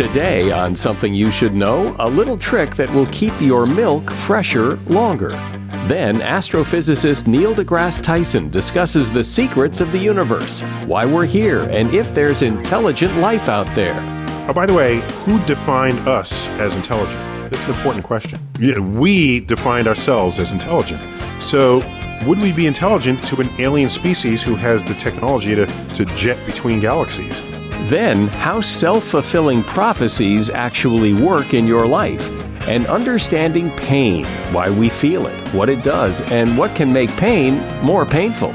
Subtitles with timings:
[0.00, 4.76] Today, on Something You Should Know, a little trick that will keep your milk fresher
[4.86, 5.28] longer.
[5.88, 11.92] Then, astrophysicist Neil deGrasse Tyson discusses the secrets of the universe, why we're here, and
[11.92, 13.94] if there's intelligent life out there.
[14.48, 17.20] Oh, by the way, who defined us as intelligent?
[17.50, 18.40] That's an important question.
[18.58, 21.02] Yeah, we defined ourselves as intelligent.
[21.42, 21.84] So,
[22.26, 26.38] would we be intelligent to an alien species who has the technology to, to jet
[26.46, 27.38] between galaxies?
[27.88, 32.30] Then, how self fulfilling prophecies actually work in your life,
[32.68, 37.58] and understanding pain, why we feel it, what it does, and what can make pain
[37.82, 38.54] more painful.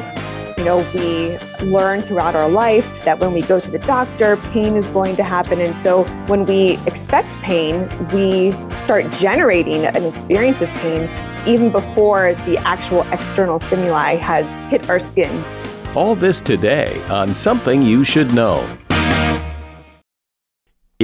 [0.57, 4.77] You know, we learn throughout our life that when we go to the doctor, pain
[4.77, 5.59] is going to happen.
[5.59, 11.09] And so when we expect pain, we start generating an experience of pain
[11.45, 15.43] even before the actual external stimuli has hit our skin.
[15.93, 18.65] All this today on Something You Should Know.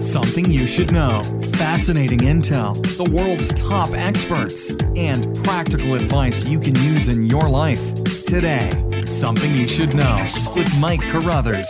[0.00, 1.22] Something you should know.
[1.54, 7.94] Fascinating intel, the world's top experts, and practical advice you can use in your life.
[8.24, 8.70] Today,
[9.06, 11.68] Something You Should Know with Mike Carruthers.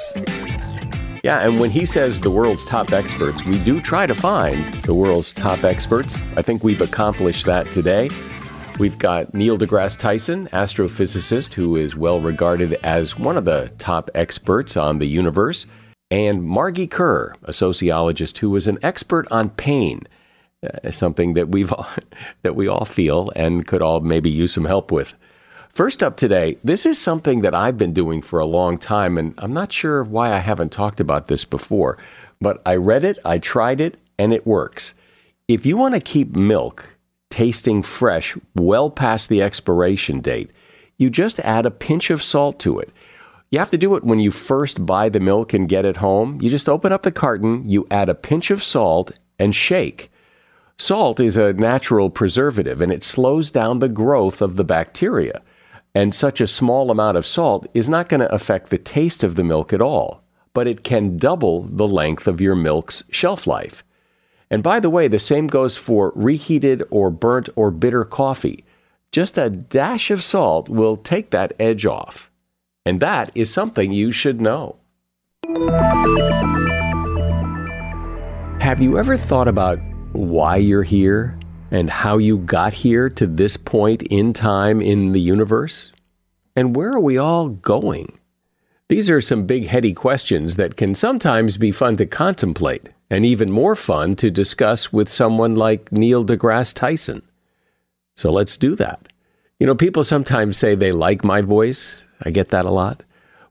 [1.23, 4.95] Yeah, and when he says the world's top experts, we do try to find the
[4.95, 6.23] world's top experts.
[6.37, 8.11] I think we've accomplished that today.
[8.79, 14.11] We've got Neil deGrasse Tyson, astrophysicist who is well regarded as one of the top
[14.15, 15.67] experts on the universe
[16.15, 20.03] and Margee Kerr, a sociologist who was an expert on pain,
[20.63, 21.89] uh, something that we've all,
[22.43, 25.17] that we all feel and could all maybe use some help with.
[25.71, 29.35] First up today, this is something that I've been doing for a long time, and
[29.39, 31.99] I'm not sure why I haven't talked about this before,
[32.41, 34.95] but I read it, I tried it, and it works.
[35.49, 36.97] If you want to keep milk
[37.31, 40.53] tasting fresh well past the expiration date,
[40.97, 42.91] you just add a pinch of salt to it.
[43.51, 46.39] You have to do it when you first buy the milk and get it home.
[46.41, 50.11] You just open up the carton, you add a pinch of salt, and shake.
[50.77, 55.41] Salt is a natural preservative and it slows down the growth of the bacteria.
[55.95, 59.37] And such a small amount of salt is not going to affect the taste of
[59.37, 63.85] the milk at all, but it can double the length of your milk's shelf life.
[64.51, 68.65] And by the way, the same goes for reheated or burnt or bitter coffee.
[69.13, 72.31] Just a dash of salt will take that edge off.
[72.87, 74.77] And that is something you should know.
[78.61, 79.79] Have you ever thought about
[80.13, 81.39] why you're here
[81.71, 85.93] and how you got here to this point in time in the universe?
[86.55, 88.19] And where are we all going?
[88.89, 93.51] These are some big, heady questions that can sometimes be fun to contemplate and even
[93.51, 97.23] more fun to discuss with someone like Neil deGrasse Tyson.
[98.15, 99.09] So let's do that.
[99.61, 102.05] You know, people sometimes say they like my voice.
[102.23, 103.05] I get that a lot.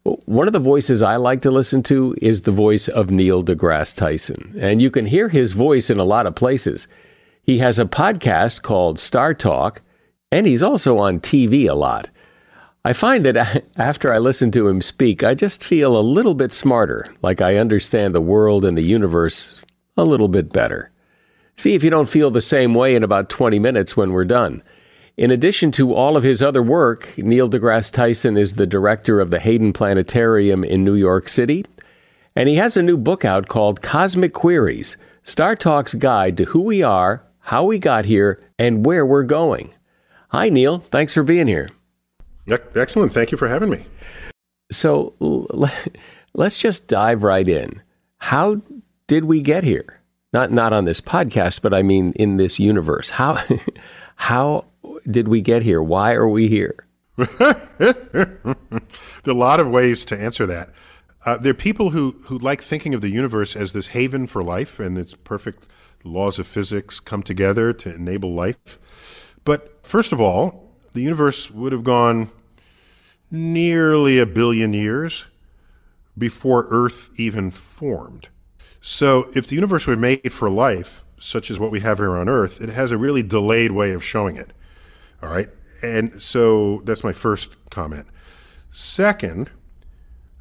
[0.03, 3.95] One of the voices I like to listen to is the voice of Neil deGrasse
[3.95, 4.53] Tyson.
[4.59, 6.89] And you can hear his voice in a lot of places.
[7.41, 9.81] He has a podcast called Star Talk,
[10.29, 12.09] and he's also on TV a lot.
[12.83, 16.51] I find that after I listen to him speak, I just feel a little bit
[16.51, 19.61] smarter, like I understand the world and the universe
[19.95, 20.91] a little bit better.
[21.55, 24.63] See if you don't feel the same way in about 20 minutes when we're done.
[25.15, 29.29] In addition to all of his other work, Neil deGrasse Tyson is the director of
[29.29, 31.65] the Hayden Planetarium in New York City.
[32.35, 36.61] And he has a new book out called Cosmic Queries Star Talk's Guide to Who
[36.61, 39.71] We Are, How We Got Here, and Where We're Going.
[40.29, 40.79] Hi, Neil.
[40.89, 41.69] Thanks for being here.
[42.75, 43.13] Excellent.
[43.13, 43.85] Thank you for having me.
[44.71, 45.13] So
[46.33, 47.81] let's just dive right in.
[48.17, 48.61] How
[49.05, 50.01] did we get here?
[50.33, 53.11] Not not on this podcast, but I mean in this universe.
[53.11, 53.39] How
[54.15, 54.65] how
[55.09, 55.81] did we get here?
[55.81, 56.87] Why are we here?
[57.15, 57.95] there
[58.45, 58.55] are
[59.25, 60.69] a lot of ways to answer that.
[61.25, 64.43] Uh, there are people who, who like thinking of the universe as this haven for
[64.43, 65.67] life and its perfect
[66.03, 68.77] laws of physics come together to enable life.
[69.45, 72.29] But first of all, the universe would have gone
[73.31, 75.25] nearly a billion years
[76.17, 78.29] before Earth even formed.
[78.81, 82.27] So if the universe were made for life, such as what we have here on
[82.27, 84.51] Earth, it has a really delayed way of showing it.
[85.23, 85.49] All right.
[85.81, 88.07] And so that's my first comment.
[88.71, 89.49] Second,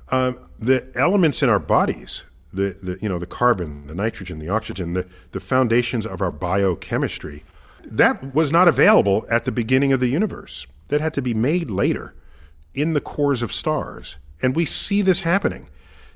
[0.08, 4.48] um, the elements in our bodies, the, the, you know, the carbon, the nitrogen, the
[4.48, 7.44] oxygen, the, the foundations of our biochemistry,
[7.84, 10.66] that was not available at the beginning of the universe.
[10.88, 12.14] That had to be made later
[12.74, 14.18] in the cores of stars.
[14.42, 15.68] And we see this happening.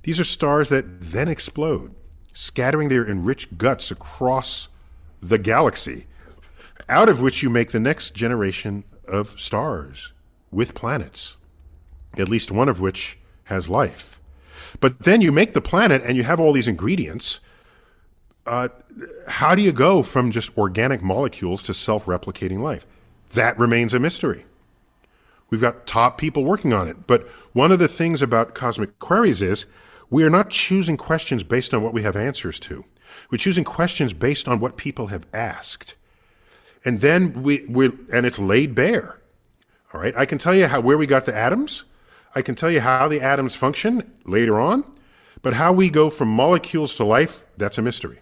[0.02, 1.94] These are stars that then explode,
[2.32, 4.68] scattering their enriched guts across
[5.22, 6.06] the galaxy,
[6.88, 10.12] out of which you make the next generation of stars
[10.50, 11.36] with planets,
[12.16, 14.20] at least one of which has life.
[14.80, 17.40] But then you make the planet and you have all these ingredients.
[18.46, 18.68] Uh,
[19.28, 22.86] how do you go from just organic molecules to self replicating life?
[23.34, 24.44] That remains a mystery.
[25.50, 27.06] We've got top people working on it.
[27.06, 29.66] But one of the things about cosmic queries is
[30.10, 32.84] we are not choosing questions based on what we have answers to.
[33.30, 35.94] We're choosing questions based on what people have asked.
[36.86, 39.20] And then we, we and it's laid bare.
[39.92, 40.16] All right.
[40.16, 41.84] I can tell you how where we got the atoms.
[42.34, 44.84] I can tell you how the atoms function later on.
[45.42, 48.20] But how we go from molecules to life, that's a mystery.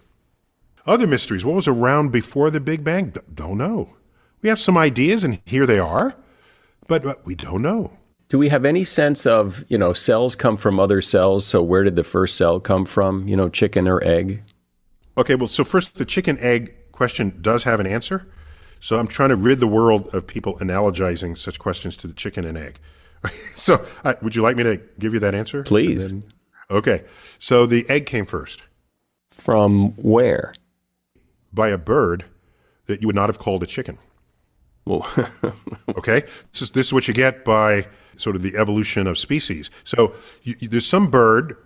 [0.85, 3.13] Other mysteries, what was around before the Big Bang?
[3.33, 3.95] Don't know.
[4.41, 6.15] We have some ideas, and here they are
[6.87, 7.91] but, we don't know.
[8.29, 11.45] Do we have any sense of, you know, cells come from other cells?
[11.45, 13.27] So where did the first cell come from?
[13.27, 14.41] You know, chicken or egg?
[15.17, 18.27] Okay, well, so first, the chicken egg question does have an answer.
[18.79, 22.45] So I'm trying to rid the world of people analogizing such questions to the chicken
[22.45, 22.79] and egg.
[23.55, 25.63] so uh, would you like me to give you that answer?
[25.63, 26.11] Please.
[26.11, 26.23] Then,
[26.69, 27.03] okay.
[27.39, 28.61] So the egg came first.
[29.31, 30.53] From where?
[31.53, 32.25] By a bird
[32.85, 33.97] that you would not have called a chicken.
[34.85, 35.07] Well,
[35.97, 37.87] okay, this is, this is what you get by
[38.17, 39.71] sort of the evolution of species.
[39.83, 40.13] So
[40.43, 41.57] you, you, there's some bird,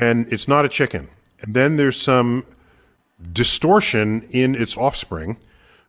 [0.00, 1.08] and it's not a chicken,
[1.40, 2.44] and then there's some
[3.32, 5.38] distortion in its offspring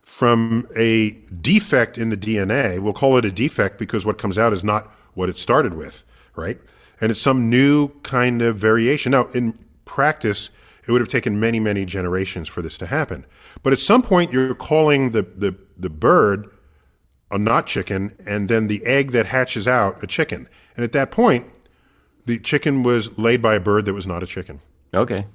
[0.02, 2.78] from a defect in the DNA.
[2.78, 6.04] We'll call it a defect because what comes out is not what it started with,
[6.36, 6.58] right?
[7.00, 9.12] And it's some new kind of variation.
[9.12, 10.50] Now, in practice,
[10.86, 13.24] it would have taken many, many generations for this to happen.
[13.62, 16.50] But at some point, you're calling the, the, the bird
[17.32, 20.48] a not chicken, and then the egg that hatches out a chicken.
[20.76, 21.46] And at that point,
[22.26, 24.60] the chicken was laid by a bird that was not a chicken.
[24.94, 25.26] Okay.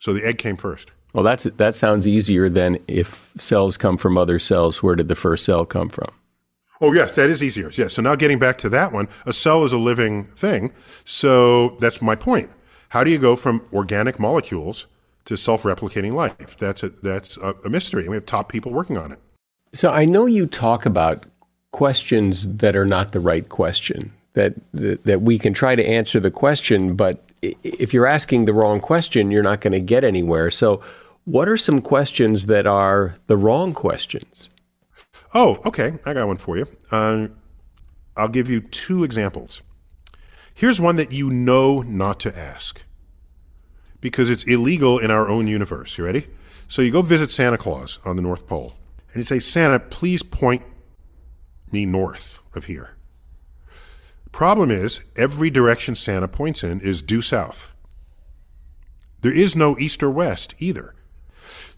[0.00, 0.90] So the egg came first.
[1.12, 4.82] Well, that's that sounds easier than if cells come from other cells.
[4.82, 6.08] Where did the first cell come from?
[6.80, 7.70] Oh, yes, that is easier.
[7.74, 7.94] Yes.
[7.94, 10.72] So now getting back to that one, a cell is a living thing.
[11.04, 12.50] So that's my point.
[12.88, 14.86] How do you go from organic molecules
[15.26, 16.56] to self-replicating life?
[16.58, 18.02] That's a, that's a, a mystery.
[18.02, 19.20] And we have top people working on it.
[19.72, 21.24] So I know you talk about
[21.70, 24.12] questions that are not the right question.
[24.34, 28.54] That, that that we can try to answer the question, but if you're asking the
[28.54, 30.50] wrong question, you're not going to get anywhere.
[30.50, 30.80] So,
[31.24, 34.50] what are some questions that are the wrong questions?
[35.34, 35.98] Oh, okay.
[36.04, 36.66] I got one for you.
[36.90, 37.28] Uh,
[38.16, 39.62] I'll give you two examples.
[40.54, 42.82] Here's one that you know not to ask
[44.00, 45.96] because it's illegal in our own universe.
[45.96, 46.28] You ready?
[46.68, 48.74] So you go visit Santa Claus on the North Pole
[49.08, 50.62] and you say, Santa, please point
[51.70, 52.96] me north of here.
[54.32, 57.70] Problem is, every direction Santa points in is due south.
[59.20, 60.94] There is no east or west either.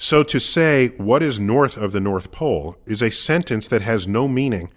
[0.05, 4.07] So to say what is north of the North Pole is a sentence that has
[4.07, 4.71] no meaning.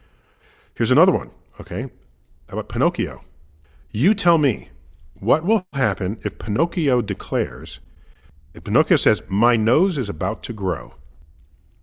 [0.73, 1.89] Here's another one, okay?
[2.47, 3.25] How about Pinocchio?
[3.91, 4.69] You tell me,
[5.19, 7.81] what will happen if Pinocchio declares,
[8.53, 10.93] if Pinocchio says, My nose is about to grow?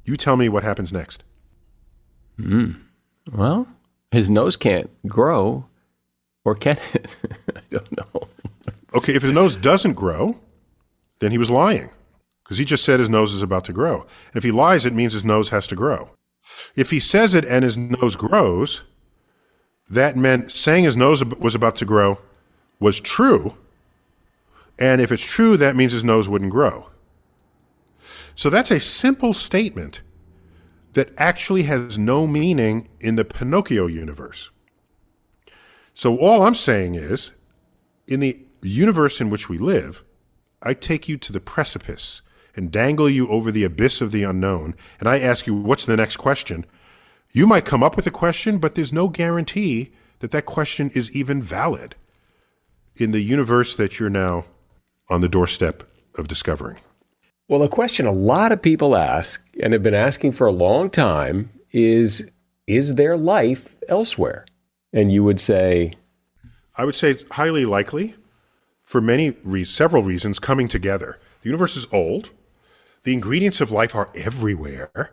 [0.07, 1.23] You tell me what happens next.
[2.39, 2.71] Hmm.
[3.31, 3.69] Well,
[4.11, 5.67] his nose can't grow,
[6.47, 7.15] or can it?
[7.55, 8.23] I don't know.
[8.95, 10.41] okay, if his nose doesn't grow,
[11.19, 11.91] then he was lying
[12.45, 14.03] because he just said his nose is about to grow.
[14.03, 16.11] And if he lies, it means his nose has to grow.
[16.77, 18.85] If he says it and his nose grows,
[19.89, 22.19] that meant saying his nose was about to grow
[22.79, 23.57] was true,
[24.79, 26.91] And if it's true, that means his nose wouldn't grow.
[28.35, 30.03] So that's a simple statement
[30.95, 34.51] that actually has no meaning in the Pinocchio universe.
[35.93, 37.33] So all I'm saying is,
[38.09, 40.03] in the universe in which we live,
[40.63, 42.23] I take you to the precipice
[42.57, 45.97] and dangle you over the abyss of the unknown, and I ask you, what's the
[45.97, 46.65] next question?
[47.33, 51.15] You might come up with a question, but there's no guarantee that that question is
[51.15, 51.97] even valid
[52.97, 54.45] in the universe that you're now
[55.11, 55.83] on the doorstep
[56.17, 56.79] of discovering.
[57.49, 60.91] Well, a question a lot of people ask and have been asking for a long
[60.91, 62.27] time is
[62.67, 64.47] Is there life elsewhere?
[64.93, 65.95] And you would say,
[66.77, 68.15] I would say it's highly likely
[68.83, 71.19] for many re- several reasons coming together.
[71.43, 72.31] The universe is old.
[73.05, 75.13] The ingredients of life are everywhere.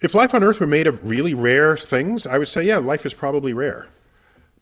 [0.00, 3.04] If life on Earth were made of really rare things, I would say, yeah, life
[3.04, 3.88] is probably rare.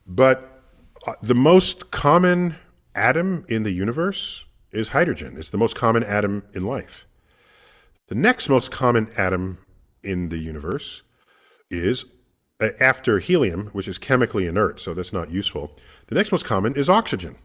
[0.06, 0.62] But
[1.06, 2.56] uh, the most common
[2.94, 5.37] atom in the universe is hydrogen.
[5.38, 7.06] It's the most common atom in life.
[8.08, 9.58] The next most common atom
[10.02, 11.02] in the universe
[11.70, 12.06] is
[12.61, 15.76] uh, after helium, which is chemically inert, so that's not useful.
[16.06, 17.37] The next most common is oxygen.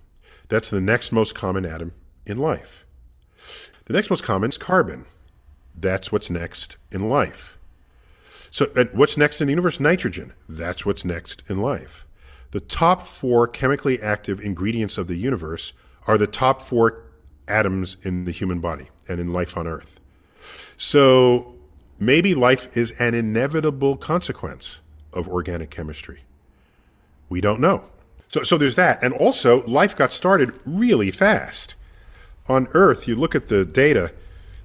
[0.47, 1.93] That's the next most common atom
[2.25, 2.85] in life.
[3.85, 5.05] The next most common is carbon.
[5.75, 7.57] That's what's next in life.
[8.51, 9.79] So, what's next in the universe?
[9.79, 10.33] Nitrogen.
[10.47, 12.05] That's what's next in life.
[12.51, 15.71] The top four chemically active ingredients of the universe
[16.05, 17.03] are the top four
[17.47, 19.99] atoms in the human body and in life on Earth.
[20.77, 21.55] So
[21.99, 24.79] maybe life is an inevitable consequence
[25.13, 26.21] of organic chemistry.
[27.29, 27.85] We don't know.
[28.27, 29.01] So, so there's that.
[29.01, 31.75] And also, life got started really fast.
[32.47, 34.11] On Earth, you look at the data,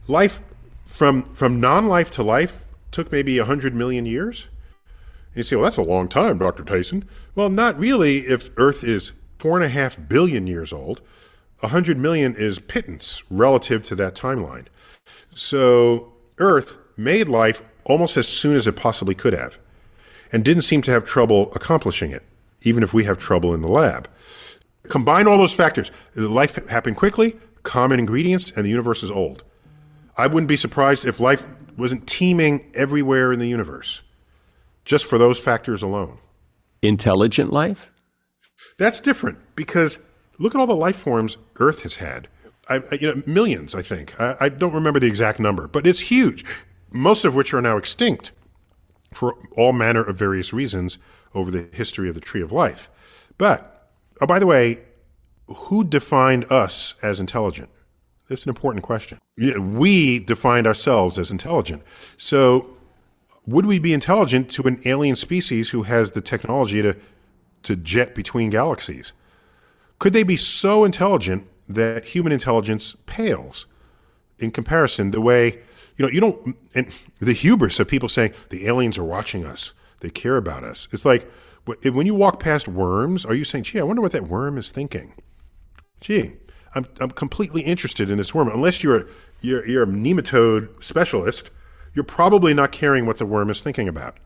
[0.07, 0.41] life
[0.85, 4.49] from, from non life to life took maybe 100 million years.
[5.29, 6.65] And you say, well, that's a long time, Dr.
[6.65, 7.05] Tyson.
[7.35, 11.03] Well, not really if Earth is four and a half billion years old.
[11.61, 14.67] 100 million is pittance relative to that timeline.
[15.35, 19.59] So Earth made life almost as soon as it possibly could have
[20.33, 22.23] and didn't seem to have trouble accomplishing it,
[22.63, 24.09] even if we have trouble in the lab.
[24.89, 25.91] Combine all those factors.
[26.15, 29.45] Life happened quickly, common ingredients, and the universe is old.
[30.17, 31.47] I wouldn't be surprised if life
[31.77, 34.03] wasn't teeming everywhere in the universe,
[34.87, 36.19] just for those factors alone.
[36.81, 37.91] Intelligent life?
[38.79, 39.99] That's different because
[40.39, 42.29] look at all the life forms Earth has had.
[42.69, 44.19] I, you know, millions, I think.
[44.21, 46.45] I, I don't remember the exact number, but it's huge.
[46.91, 48.33] Most of which are now extinct
[49.13, 50.99] for all manner of various reasons
[51.35, 52.91] over the history of the tree of life.
[53.39, 54.83] But, oh, by the way,
[55.49, 57.69] who defined us as intelligent?
[58.29, 59.19] That's an important question.
[59.37, 61.83] We defined ourselves as intelligent.
[62.17, 62.77] So,
[63.47, 66.97] would we be intelligent to an alien species who has the technology to,
[67.63, 69.13] to jet between galaxies?
[70.01, 73.67] Could they be so intelligent that human intelligence pales
[74.39, 75.61] in comparison the way,
[75.97, 79.73] you know, you don't, and the hubris of people saying the aliens are watching us,
[80.01, 80.89] they care about us.
[80.93, 81.31] It's like
[81.83, 84.71] when you walk past worms, are you saying, gee, I wonder what that worm is
[84.71, 85.15] thinking?
[86.01, 86.33] Gee,
[86.75, 88.49] I'm, I'm completely interested in this worm.
[88.49, 89.09] Unless you're,
[89.41, 91.51] you're, you're a nematode specialist,
[91.95, 94.19] you're probably not caring what the worm is thinking about.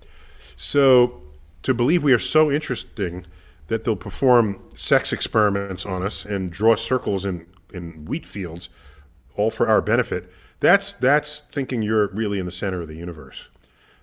[0.57, 1.23] So
[1.63, 3.27] to believe we are so interesting
[3.69, 8.69] that they'll perform sex experiments on us and draw circles in, in wheat fields,
[9.37, 13.47] all for our benefit, that's, that's thinking you're really in the center of the universe.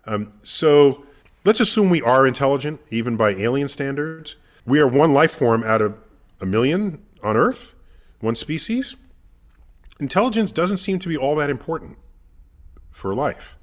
[0.06, 1.06] Um, so
[1.44, 4.38] let's assume we are intelligent, even by alien standards.
[4.66, 5.98] We are one life form out of
[6.40, 7.74] a million on Earth
[8.20, 8.96] one species,
[10.00, 11.98] intelligence doesn't seem to be all that important
[12.92, 13.58] for life.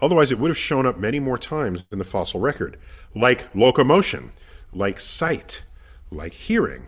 [0.00, 2.78] Otherwise, it would have shown up many more times in the fossil record,
[3.14, 4.30] like locomotion,
[4.72, 5.62] like sight,
[6.10, 6.86] like hearing,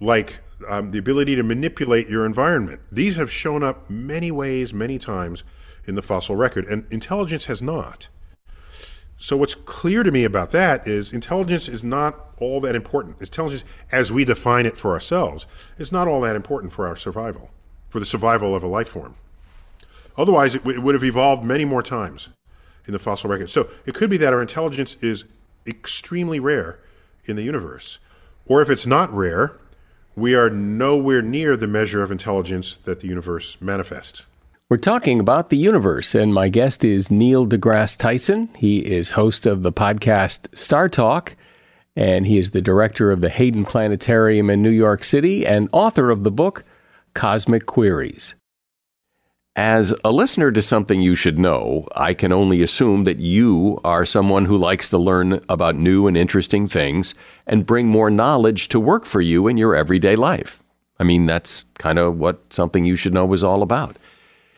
[0.00, 0.38] like
[0.68, 2.80] um, the ability to manipulate your environment.
[2.90, 5.44] These have shown up many ways, many times
[5.86, 8.08] in the fossil record, and intelligence has not.
[9.22, 13.20] So what's clear to me about that is intelligence is not all that important.
[13.20, 13.62] Intelligence,
[13.92, 15.46] as we define it for ourselves,
[15.78, 17.48] is not all that important for our survival,
[17.88, 19.14] for the survival of a life form.
[20.18, 22.30] Otherwise, it, it would have evolved many more times
[22.84, 23.48] in the fossil record.
[23.48, 25.24] So it could be that our intelligence is
[25.68, 26.80] extremely rare
[27.24, 28.00] in the universe.
[28.46, 29.56] Or if it's not rare,
[30.16, 34.26] we are nowhere near the measure of intelligence that the universe manifests.
[34.72, 38.48] We're talking about the universe, and my guest is Neil deGrasse Tyson.
[38.56, 41.36] He is host of the podcast Star Talk,
[41.94, 46.10] and he is the director of the Hayden Planetarium in New York City and author
[46.10, 46.64] of the book
[47.12, 48.34] Cosmic Queries.
[49.56, 54.06] As a listener to something you should know, I can only assume that you are
[54.06, 57.14] someone who likes to learn about new and interesting things
[57.46, 60.62] and bring more knowledge to work for you in your everyday life.
[60.98, 63.98] I mean, that's kind of what something you should know is all about.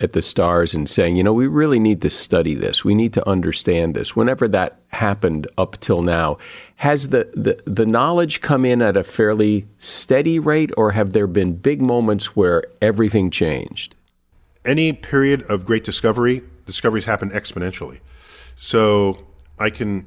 [0.00, 3.12] at the stars and saying, you know, we really need to study this, we need
[3.12, 6.38] to understand this, whenever that happened up till now,
[6.76, 11.26] has the, the, the knowledge come in at a fairly steady rate, or have there
[11.26, 13.94] been big moments where everything changed?
[14.64, 18.00] Any period of great discovery, discoveries happen exponentially.
[18.58, 19.26] So
[19.58, 20.06] I can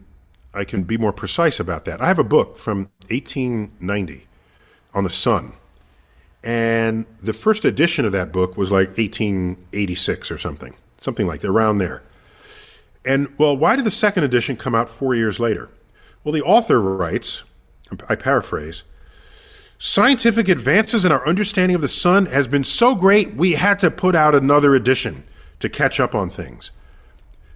[0.54, 2.00] I can be more precise about that.
[2.00, 4.28] I have a book from 1890
[4.94, 5.54] on the sun.
[6.44, 11.50] And the first edition of that book was like 1886 or something, something like that,
[11.50, 12.04] around there.
[13.06, 15.70] And well, why did the second edition come out four years later?
[16.24, 17.44] Well, the author writes,
[18.10, 18.84] I paraphrase,
[19.78, 23.92] scientific advances in our understanding of the sun has been so great we had to
[23.92, 25.24] put out another edition
[25.60, 26.72] to catch up on things.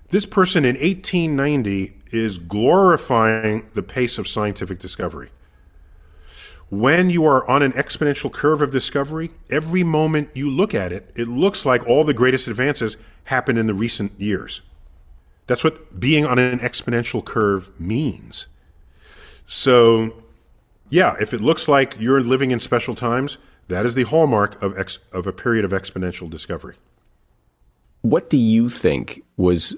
[0.09, 5.29] This person in 1890 is glorifying the pace of scientific discovery.
[6.69, 11.11] When you are on an exponential curve of discovery, every moment you look at it,
[11.15, 14.61] it looks like all the greatest advances happened in the recent years.
[15.47, 18.47] That's what being on an exponential curve means.
[19.45, 20.13] So,
[20.89, 23.37] yeah, if it looks like you're living in special times,
[23.69, 26.75] that is the hallmark of, ex- of a period of exponential discovery.
[28.01, 29.73] What do you think was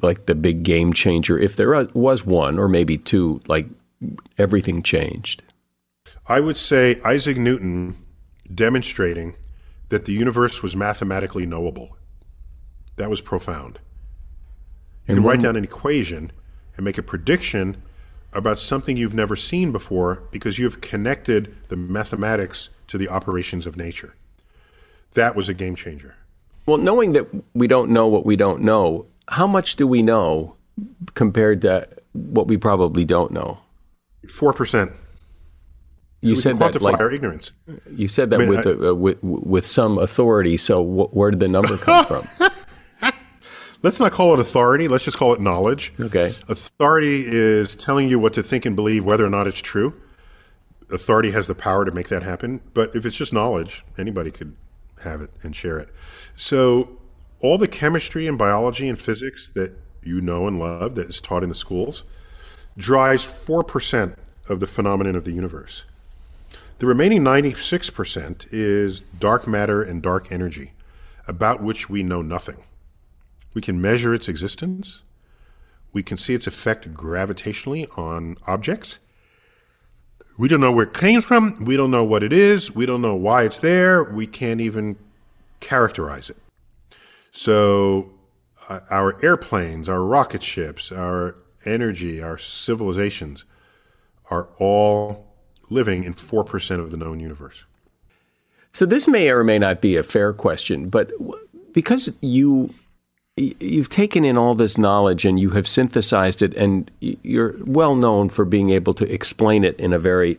[0.00, 3.66] like the big game changer, if there was one or maybe two, like
[4.38, 5.42] everything changed?
[6.30, 7.96] I would say Isaac Newton
[8.54, 9.34] demonstrating
[9.88, 11.96] that the universe was mathematically knowable.
[12.94, 13.80] That was profound.
[15.08, 15.42] You can write mm-hmm.
[15.42, 16.30] down an equation
[16.76, 17.82] and make a prediction
[18.32, 23.76] about something you've never seen before because you've connected the mathematics to the operations of
[23.76, 24.14] nature.
[25.14, 26.14] That was a game changer.
[26.64, 30.54] Well, knowing that we don't know what we don't know, how much do we know
[31.14, 33.58] compared to what we probably don't know?
[34.28, 34.92] Four percent.
[36.22, 37.52] You said that like our ignorance.
[37.90, 40.56] You said that I mean, with, I, uh, with with some authority.
[40.56, 42.28] So wh- where did the number come from?
[43.82, 44.88] Let's not call it authority.
[44.88, 45.94] Let's just call it knowledge.
[45.98, 46.34] Okay.
[46.48, 49.94] Authority is telling you what to think and believe, whether or not it's true.
[50.92, 52.60] Authority has the power to make that happen.
[52.74, 54.54] But if it's just knowledge, anybody could
[55.02, 55.88] have it and share it.
[56.36, 56.98] So
[57.40, 61.42] all the chemistry and biology and physics that you know and love that is taught
[61.42, 62.04] in the schools
[62.76, 64.16] drives 4%
[64.48, 65.84] of the phenomenon of the universe.
[66.80, 70.72] The remaining 96% is dark matter and dark energy,
[71.28, 72.56] about which we know nothing.
[73.52, 75.02] We can measure its existence.
[75.92, 78.98] We can see its effect gravitationally on objects.
[80.38, 81.66] We don't know where it came from.
[81.66, 82.74] We don't know what it is.
[82.74, 84.02] We don't know why it's there.
[84.02, 84.96] We can't even
[85.60, 86.38] characterize it.
[87.30, 88.12] So,
[88.70, 93.44] uh, our airplanes, our rocket ships, our energy, our civilizations
[94.30, 95.29] are all
[95.70, 97.64] living in 4% of the known universe.
[98.72, 101.10] So, this may or may not be a fair question, but
[101.72, 102.72] because you
[103.36, 108.28] you've taken in all this knowledge and you have synthesized it and you're well known
[108.28, 110.38] for being able to explain it in a very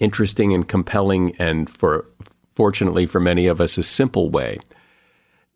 [0.00, 2.06] interesting and compelling and for
[2.54, 4.58] fortunately for many of us a simple way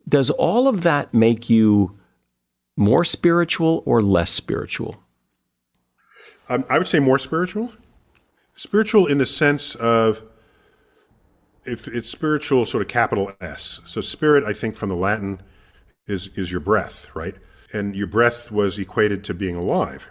[0.09, 1.99] does all of that make you
[2.77, 5.03] more spiritual or less spiritual
[6.49, 7.73] um, i would say more spiritual
[8.55, 10.23] spiritual in the sense of
[11.65, 15.41] if it's spiritual sort of capital s so spirit i think from the latin
[16.07, 17.35] is is your breath, right?
[17.73, 20.09] And your breath was equated to being alive,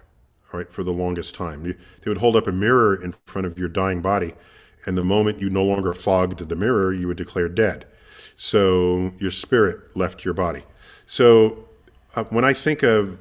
[0.51, 1.65] right, for the longest time.
[1.65, 4.33] You, they would hold up a mirror in front of your dying body,
[4.85, 7.85] and the moment you no longer fogged the mirror, you would declare dead.
[8.37, 10.63] So your spirit left your body.
[11.05, 11.65] So
[12.15, 13.19] uh, when I think of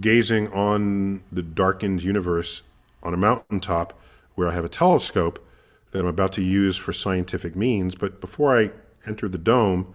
[0.00, 2.62] gazing on the darkened universe
[3.02, 3.98] on a mountaintop
[4.34, 5.44] where I have a telescope
[5.92, 8.70] that I'm about to use for scientific means, but before I
[9.06, 9.94] enter the dome,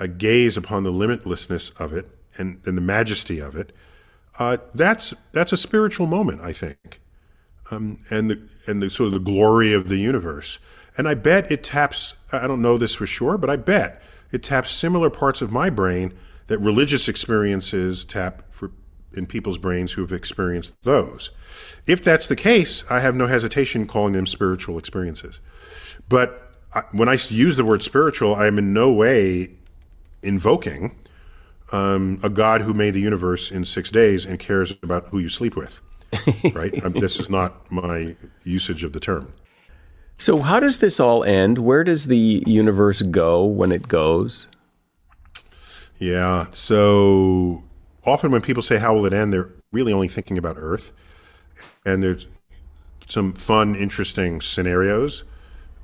[0.00, 3.72] a gaze upon the limitlessness of it and, and the majesty of it,
[4.38, 7.00] uh, that's that's a spiritual moment, I think,
[7.70, 10.58] um, and the and the sort of the glory of the universe.
[10.96, 12.14] And I bet it taps.
[12.32, 14.00] I don't know this for sure, but I bet
[14.30, 16.14] it taps similar parts of my brain
[16.46, 18.70] that religious experiences tap for
[19.14, 21.30] in people's brains who have experienced those.
[21.86, 25.40] If that's the case, I have no hesitation calling them spiritual experiences.
[26.08, 29.50] But I, when I use the word spiritual, I am in no way
[30.22, 30.96] invoking
[31.72, 35.28] um, a God who made the universe in six days and cares about who you
[35.28, 35.80] sleep with.
[36.54, 36.82] right?
[36.84, 39.34] Um, this is not my usage of the term.
[40.16, 41.58] So, how does this all end?
[41.58, 44.48] Where does the universe go when it goes?
[45.98, 46.46] Yeah.
[46.52, 47.62] So,
[48.08, 49.32] often when people say, How will it end?
[49.32, 50.92] they're really only thinking about Earth.
[51.84, 52.26] And there's
[53.08, 55.24] some fun, interesting scenarios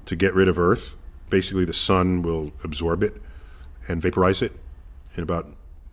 [0.06, 0.96] to get rid of Earth.
[1.30, 3.20] Basically, the sun will absorb it
[3.88, 4.52] and vaporize it
[5.14, 5.48] in about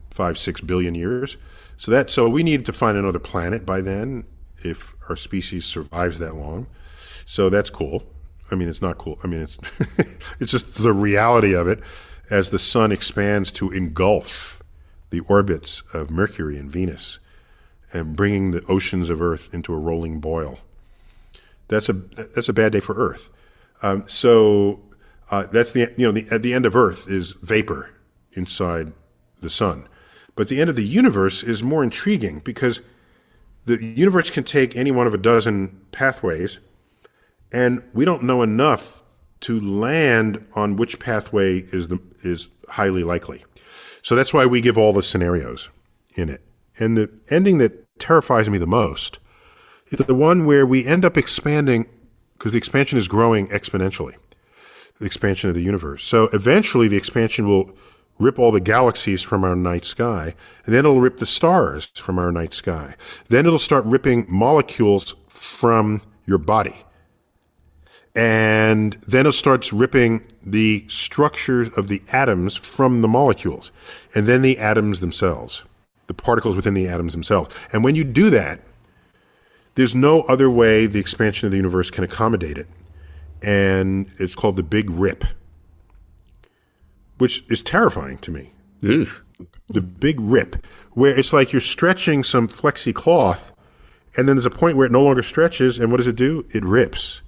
[0.09, 1.37] five, six billion years.
[1.77, 4.25] So that so we need to find another planet by then
[4.59, 6.67] if our species survives that long.
[7.25, 8.03] So that's cool.
[8.51, 9.17] I mean, it's not cool.
[9.23, 9.57] I mean, it's
[10.39, 11.79] it's just the reality of it
[12.29, 14.60] as the sun expands to engulf
[15.11, 17.19] the orbits of Mercury and Venus
[17.93, 20.59] and bringing the oceans of Earth into a rolling boil.
[21.67, 23.29] That's a that's a bad day for Earth.
[23.81, 24.81] Um, so
[25.29, 27.91] uh, that's the you know the, at the end of Earth is vapor
[28.33, 28.93] inside
[29.39, 29.87] the sun.
[30.35, 32.81] But the end of the universe is more intriguing because
[33.65, 36.59] the universe can take any one of a dozen pathways,
[37.51, 39.03] and we don't know enough
[39.41, 43.43] to land on which pathway is the is highly likely.
[44.01, 45.69] So that's why we give all the scenarios
[46.15, 46.41] in it.
[46.79, 49.19] And the ending that terrifies me the most
[49.89, 51.87] is the one where we end up expanding
[52.37, 54.15] because the expansion is growing exponentially.
[54.99, 56.03] The expansion of the universe.
[56.03, 57.75] So eventually the expansion will
[58.19, 60.35] rip all the galaxies from our night sky,
[60.65, 62.95] and then it'll rip the stars from our night sky.
[63.29, 66.83] Then it'll start ripping molecules from your body.
[68.15, 73.71] And then it starts ripping the structures of the atoms from the molecules,
[74.13, 75.63] and then the atoms themselves,
[76.07, 77.55] the particles within the atoms themselves.
[77.71, 78.59] And when you do that,
[79.75, 82.67] there's no other way the expansion of the universe can accommodate it.
[83.41, 85.23] And it's called the Big Rip
[87.21, 88.51] which is terrifying to me.
[89.69, 93.53] The big rip, where it's like you're stretching some flexi cloth,
[94.17, 96.47] and then there's a point where it no longer stretches, and what does it do?
[96.49, 97.21] It rips.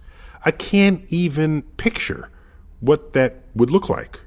[0.45, 2.29] I can't even picture
[2.79, 4.19] what that would look like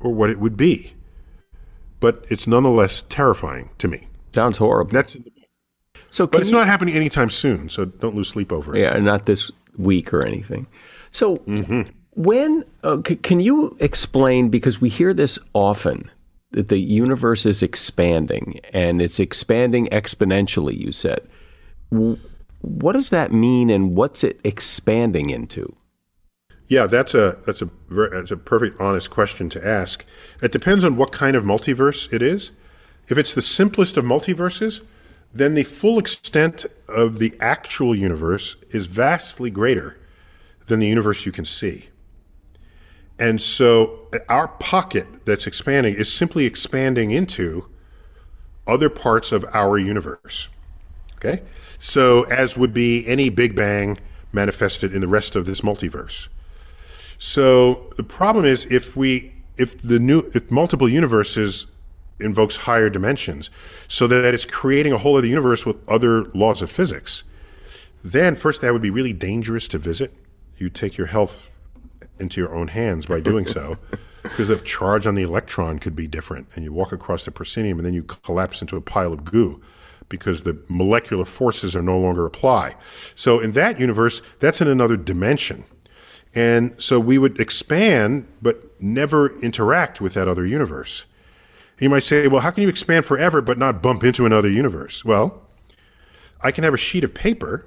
[0.00, 0.94] or what it would be.
[2.00, 4.08] But it's nonetheless terrifying to me.
[4.34, 4.92] Sounds horrible.
[4.92, 5.16] That's
[6.10, 7.68] so, but it's you, not happening anytime soon.
[7.68, 8.80] So don't lose sleep over it.
[8.80, 10.66] Yeah, not this week or anything.
[11.10, 11.82] So, mm-hmm.
[12.18, 14.48] When uh, c- can you explain?
[14.48, 16.10] Because we hear this often
[16.50, 20.76] that the universe is expanding and it's expanding exponentially.
[20.76, 21.20] You said,
[22.60, 25.76] what does that mean, and what's it expanding into?
[26.66, 30.04] Yeah, that's a that's a that's a perfect honest question to ask.
[30.42, 32.52] It depends on what kind of multiverse it is.
[33.08, 34.82] If it's the simplest of multiverses,
[35.32, 39.98] then the full extent of the actual universe is vastly greater
[40.66, 41.88] than the universe you can see.
[43.18, 47.68] And so our pocket that's expanding is simply expanding into
[48.66, 50.48] other parts of our universe.
[51.18, 51.42] Okay?
[51.78, 53.98] So, as would be any Big Bang
[54.32, 56.28] manifested in the rest of this multiverse.
[57.18, 61.66] So, the problem is if we if the new if multiple universes
[62.20, 63.50] invokes higher dimensions
[63.86, 67.24] so that it's creating a whole other universe with other laws of physics,
[68.02, 70.12] then first that would be really dangerous to visit.
[70.56, 71.52] You take your health
[72.18, 73.78] into your own hands by doing so.
[74.22, 77.78] because the charge on the electron could be different, and you walk across the proscenium,
[77.78, 79.60] and then you collapse into a pile of goo
[80.08, 82.74] because the molecular forces are no longer apply.
[83.14, 85.64] So in that universe, that's in another dimension.
[86.34, 91.04] And so we would expand, but never interact with that other universe.
[91.76, 94.50] And you might say, well, how can you expand forever but not bump into another
[94.50, 95.04] universe?
[95.04, 95.42] Well,
[96.42, 97.66] I can have a sheet of paper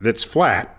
[0.00, 0.76] that's flat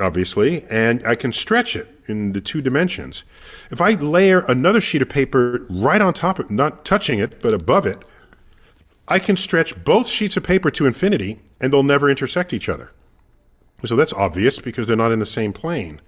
[0.00, 3.24] obviously, and I can stretch it in the two dimensions.
[3.70, 7.54] If I layer another sheet of paper right on top of not touching it, but
[7.54, 8.02] above it,
[9.08, 12.92] I can stretch both sheets of paper to infinity and they'll never intersect each other.
[13.84, 16.00] So that's obvious because they're not in the same plane.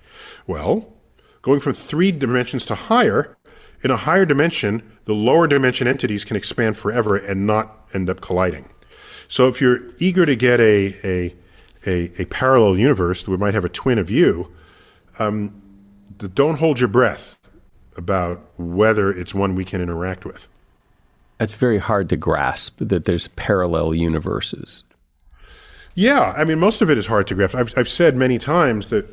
[0.47, 0.95] Well,
[1.43, 3.37] going from three dimensions to higher,
[3.83, 8.21] in a higher dimension, the lower dimension entities can expand forever and not end up
[8.21, 8.69] colliding.
[9.29, 11.35] So if you're eager to get a, a
[11.87, 14.53] a, a parallel universe we might have a twin of you,
[15.19, 15.63] um,
[16.35, 17.39] don't hold your breath
[17.97, 20.49] about whether it's one we can interact with.
[21.39, 24.83] That's very hard to grasp that there's parallel universes.
[25.95, 27.55] Yeah, I mean, most of it is hard to grasp.
[27.55, 29.07] I've, I've said many times that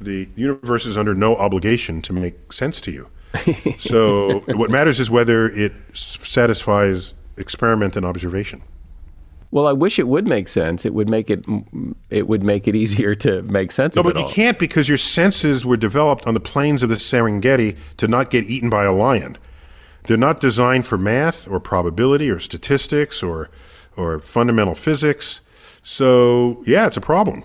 [0.00, 3.08] the universe is under no obligation to make sense to you.
[3.78, 8.62] so what matters is whether it satisfies experiment and observation.
[9.50, 10.84] Well, I wish it would make sense.
[10.84, 11.44] It would make it
[12.10, 14.14] it would make it easier to make sense no, of it.
[14.14, 17.76] No, but you can't because your senses were developed on the plains of the Serengeti
[17.96, 19.38] to not get eaten by a lion.
[20.08, 23.50] They're not designed for math or probability or statistics or
[23.94, 25.42] or fundamental physics.
[25.82, 27.44] So, yeah, it's a problem.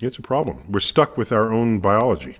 [0.00, 0.62] It's a problem.
[0.68, 2.36] We're stuck with our own biology.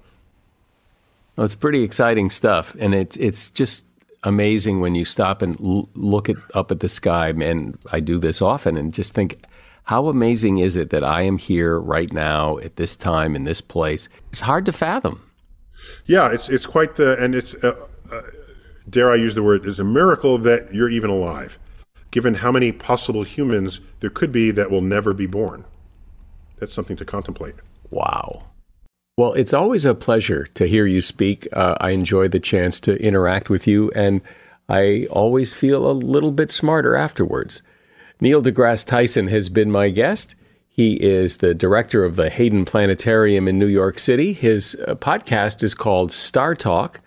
[1.37, 3.87] Well, it's pretty exciting stuff, and it's it's just
[4.25, 7.29] amazing when you stop and l- look at, up at the sky.
[7.29, 9.43] And I do this often, and just think,
[9.85, 13.63] how amazing is it that I am here right now at this time in this
[13.63, 14.11] place?
[14.33, 15.23] It's hard to fathom.
[16.05, 17.75] Yeah, it's it's quite the and it's uh,
[18.13, 18.21] uh,
[18.89, 21.59] dare I use the word it's a miracle that you're even alive,
[22.11, 25.65] given how many possible humans there could be that will never be born.
[26.59, 27.55] That's something to contemplate.
[27.91, 28.45] Wow.
[29.17, 31.49] Well, it's always a pleasure to hear you speak.
[31.53, 34.21] Uh, I enjoy the chance to interact with you, and
[34.69, 37.63] I always feel a little bit smarter afterwards.
[38.21, 40.35] Neil deGrasse Tyson has been my guest.
[40.69, 44.33] He is the director of the Hayden Planetarium in New York City.
[44.33, 47.01] His uh, podcast is called Star Talk,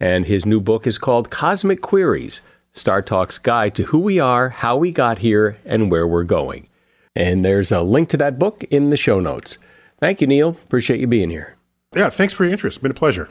[0.00, 4.50] and his new book is called Cosmic Queries Star Talk's Guide to Who We Are,
[4.50, 6.68] How We Got Here, and Where We're Going.
[7.16, 9.58] And there's a link to that book in the show notes.
[9.98, 10.50] Thank you, Neil.
[10.50, 11.56] Appreciate you being here.
[11.94, 12.76] Yeah, thanks for your interest.
[12.76, 13.30] It's been a pleasure.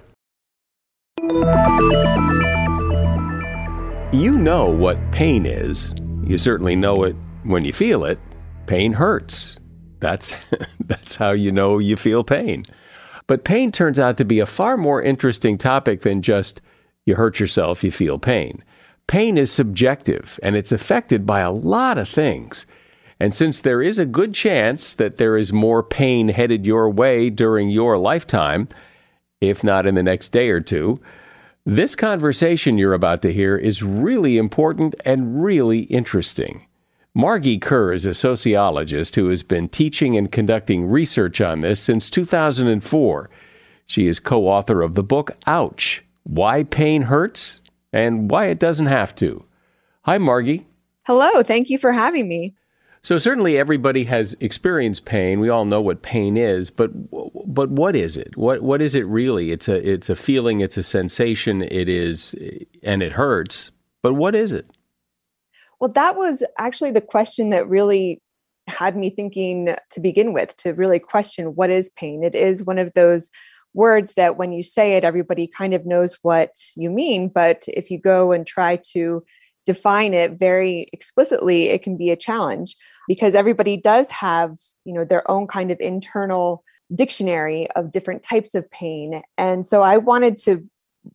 [4.12, 5.94] You know what pain is.
[6.26, 8.20] You certainly know it when you feel it.
[8.66, 9.58] Pain hurts.
[10.00, 10.36] That's
[10.82, 12.66] that's how you know you feel pain.
[13.28, 16.62] But pain turns out to be a far more interesting topic than just
[17.06, 18.64] you hurt yourself, you feel pain.
[19.08, 22.66] Pain is subjective and it's affected by a lot of things.
[23.20, 27.30] And since there is a good chance that there is more pain headed your way
[27.30, 28.68] during your lifetime,
[29.42, 31.02] if not in the next day or two,
[31.66, 36.67] this conversation you're about to hear is really important and really interesting.
[37.18, 42.12] Margee Kerr is a sociologist who has been teaching and conducting research on this since
[42.12, 43.30] 2004.
[43.88, 48.86] She is co author of the book Ouch Why Pain Hurts and Why It Doesn't
[48.86, 49.44] Have to.
[50.04, 50.66] Hi, Margee.
[51.08, 51.42] Hello.
[51.42, 52.54] Thank you for having me.
[53.02, 55.40] So certainly everybody has experienced pain.
[55.40, 58.38] We all know what pain is, but but what is it?
[58.38, 59.52] What what is it really?
[59.52, 62.36] It's a it's a feeling, it's a sensation, it is
[62.84, 63.72] and it hurts.
[64.04, 64.70] But what is it?
[65.80, 68.22] Well, that was actually the question that really
[68.68, 72.24] had me thinking to begin with to really question what is pain.
[72.24, 73.30] It is one of those
[73.74, 77.92] words that when you say it everybody kind of knows what you mean, but if
[77.92, 79.24] you go and try to
[79.66, 82.76] define it very explicitly, it can be a challenge
[83.08, 86.64] because everybody does have, you know, their own kind of internal
[86.96, 89.22] dictionary of different types of pain.
[89.38, 90.68] And so I wanted to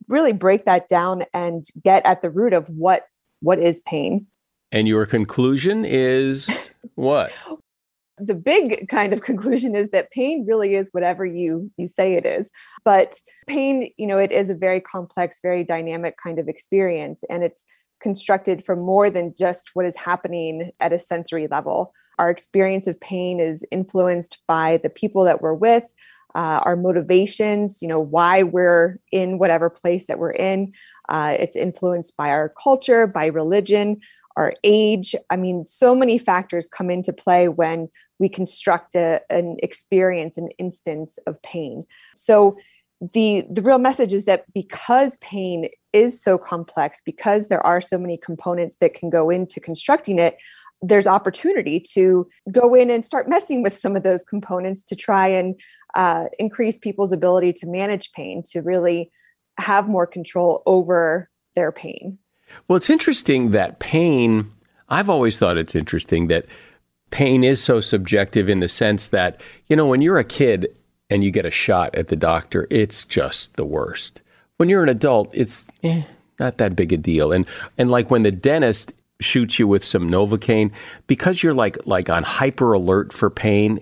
[0.07, 3.07] really break that down and get at the root of what
[3.41, 4.27] what is pain.
[4.73, 7.31] And your conclusion is what?
[8.19, 12.27] the big kind of conclusion is that pain really is whatever you you say it
[12.27, 12.47] is
[12.85, 17.43] but pain you know it is a very complex very dynamic kind of experience and
[17.43, 17.65] it's
[18.03, 21.93] constructed from more than just what is happening at a sensory level.
[22.19, 25.85] Our experience of pain is influenced by the people that we're with,
[26.35, 30.73] uh, our motivations, you know, why we're in whatever place that we're in.
[31.09, 33.99] Uh, it's influenced by our culture, by religion,
[34.35, 35.15] our age.
[35.29, 40.49] I mean, so many factors come into play when we construct a, an experience, an
[40.57, 41.83] instance of pain.
[42.15, 42.57] So,
[43.11, 47.97] the the real message is that because pain is so complex because there are so
[47.97, 50.37] many components that can go into constructing it
[50.83, 55.27] there's opportunity to go in and start messing with some of those components to try
[55.27, 55.59] and
[55.95, 59.09] uh, increase people's ability to manage pain to really
[59.57, 62.17] have more control over their pain
[62.67, 64.49] well it's interesting that pain
[64.89, 66.45] i've always thought it's interesting that
[67.11, 70.67] pain is so subjective in the sense that you know when you're a kid
[71.09, 74.21] and you get a shot at the doctor it's just the worst
[74.57, 76.03] when you're an adult, it's eh,
[76.39, 77.31] not that big a deal.
[77.31, 77.45] And
[77.77, 80.71] and like when the dentist shoots you with some Novocaine,
[81.07, 83.79] because you're like like on hyper alert for pain,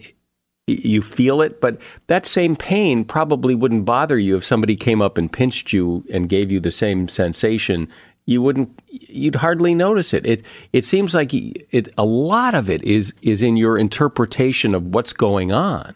[0.67, 5.17] you feel it, but that same pain probably wouldn't bother you if somebody came up
[5.17, 7.87] and pinched you and gave you the same sensation.
[8.25, 10.25] You wouldn't, you'd hardly notice it.
[10.25, 11.89] It it seems like it.
[11.97, 15.95] A lot of it is is in your interpretation of what's going on.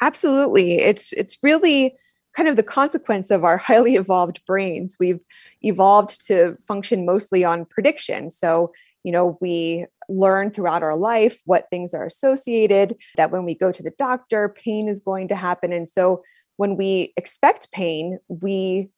[0.00, 1.96] Absolutely, it's it's really
[2.36, 4.96] kind of the consequence of our highly evolved brains.
[5.00, 5.24] We've
[5.62, 8.30] evolved to function mostly on prediction.
[8.30, 13.54] So, you know, we learn throughout our life what things are associated, that when we
[13.54, 15.72] go to the doctor, pain is going to happen.
[15.72, 16.22] And so
[16.56, 18.90] when we expect pain, we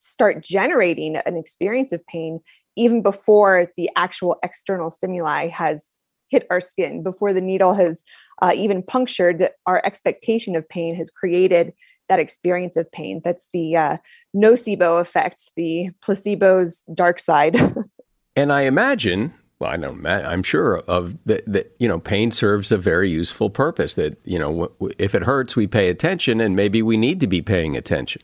[0.00, 2.40] start generating an experience of pain
[2.76, 5.84] even before the actual external stimuli has
[6.30, 8.02] hit our skin, before the needle has
[8.40, 11.72] uh, even punctured, our expectation of pain has created
[12.08, 13.20] that experience of pain.
[13.22, 13.96] That's the uh,
[14.34, 17.56] nocebo effect, the placebo's dark side.
[18.36, 20.06] and I imagine well, I don't.
[20.06, 21.44] I'm sure of that.
[21.46, 23.94] That you know, pain serves a very useful purpose.
[23.94, 27.42] That you know, if it hurts, we pay attention, and maybe we need to be
[27.42, 28.22] paying attention.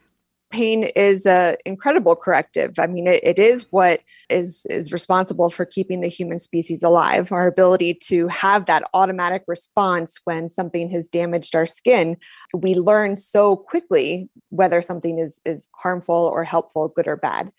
[0.50, 2.78] Pain is an incredible corrective.
[2.78, 7.32] I mean, it, it is what is is responsible for keeping the human species alive.
[7.32, 12.16] Our ability to have that automatic response when something has damaged our skin,
[12.54, 17.50] we learn so quickly whether something is is harmful or helpful, good or bad.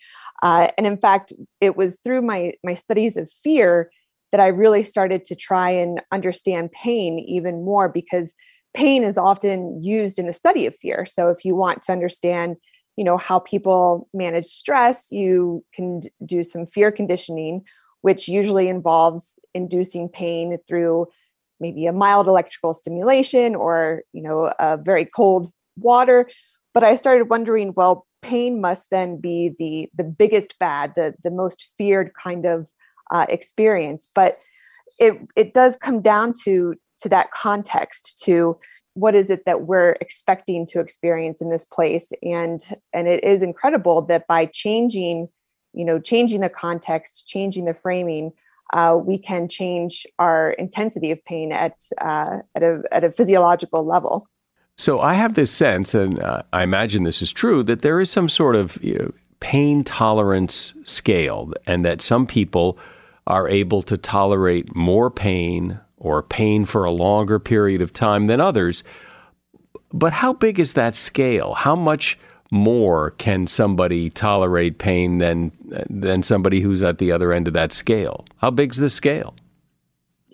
[0.41, 3.91] Uh, and in fact, it was through my my studies of fear
[4.32, 8.34] that I really started to try and understand pain even more because
[8.73, 11.06] pain is often used in the study of fear.
[11.06, 12.58] So if you want to understand,
[12.98, 17.64] you know, how people manage stress, you can do some fear conditioning,
[18.02, 21.08] which usually involves inducing pain through
[21.60, 26.28] maybe a mild electrical stimulation or, you know, a very cold water.
[26.74, 31.32] But I started wondering, well, pain must then be the the biggest bad, the the
[31.32, 32.68] most feared kind of
[33.12, 34.08] uh, experience.
[34.14, 34.40] But
[35.00, 38.58] it it does come down to to that context to
[38.98, 42.12] what is it that we're expecting to experience in this place?
[42.24, 42.62] And
[42.94, 45.30] and it is incredible that by changing
[45.74, 48.32] you know changing the context changing the framing
[48.74, 53.86] uh, we can change our intensity of pain at uh, at a at a physiological
[53.86, 54.28] level.
[54.78, 58.12] So I have this sense, and uh, I imagine this is true, that there is
[58.12, 62.78] some sort of you know, pain tolerance scale, and that some people
[63.26, 68.40] are able to tolerate more pain or pain for a longer period of time than
[68.40, 68.84] others.
[69.92, 71.54] But how big is that scale?
[71.54, 72.18] How much
[72.52, 75.52] more can somebody tolerate pain than
[75.90, 78.26] than somebody who's at the other end of that scale?
[78.38, 79.36] How big's the scale?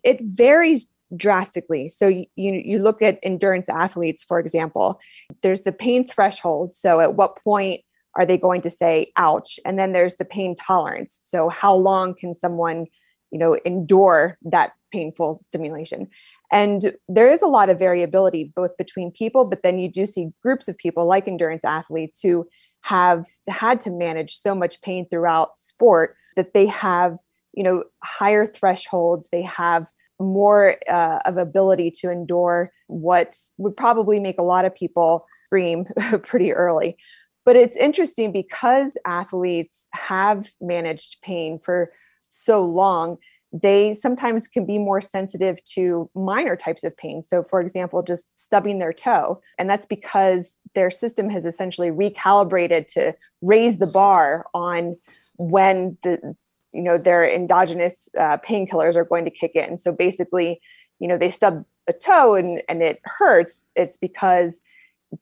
[0.04, 1.89] It varies drastically.
[1.89, 4.99] So you you look at endurance athletes, for example.
[5.41, 6.76] There's the pain threshold.
[6.76, 7.82] So at what point
[8.15, 9.60] are they going to say ouch?
[9.65, 11.19] And then there's the pain tolerance.
[11.23, 12.86] So how long can someone,
[13.32, 16.08] you know, endure that painful stimulation?
[16.51, 20.29] And there is a lot of variability both between people, but then you do see
[20.41, 22.47] groups of people like endurance athletes who
[22.82, 27.17] have had to manage so much pain throughout sport that they have,
[27.53, 29.27] you know, higher thresholds.
[29.32, 29.88] They have
[30.19, 35.86] more uh, of ability to endure what would probably make a lot of people scream
[36.23, 36.97] pretty early.
[37.45, 41.91] But it's interesting because athletes have managed pain for
[42.29, 43.17] so long,
[43.53, 47.21] they sometimes can be more sensitive to minor types of pain.
[47.21, 49.39] So, for example, just stubbing their toe.
[49.59, 54.97] And that's because their system has essentially recalibrated to raise the bar on
[55.37, 56.35] when the
[56.73, 60.59] you know their endogenous uh, painkillers are going to kick in so basically
[60.99, 64.59] you know they stub a toe and and it hurts it's because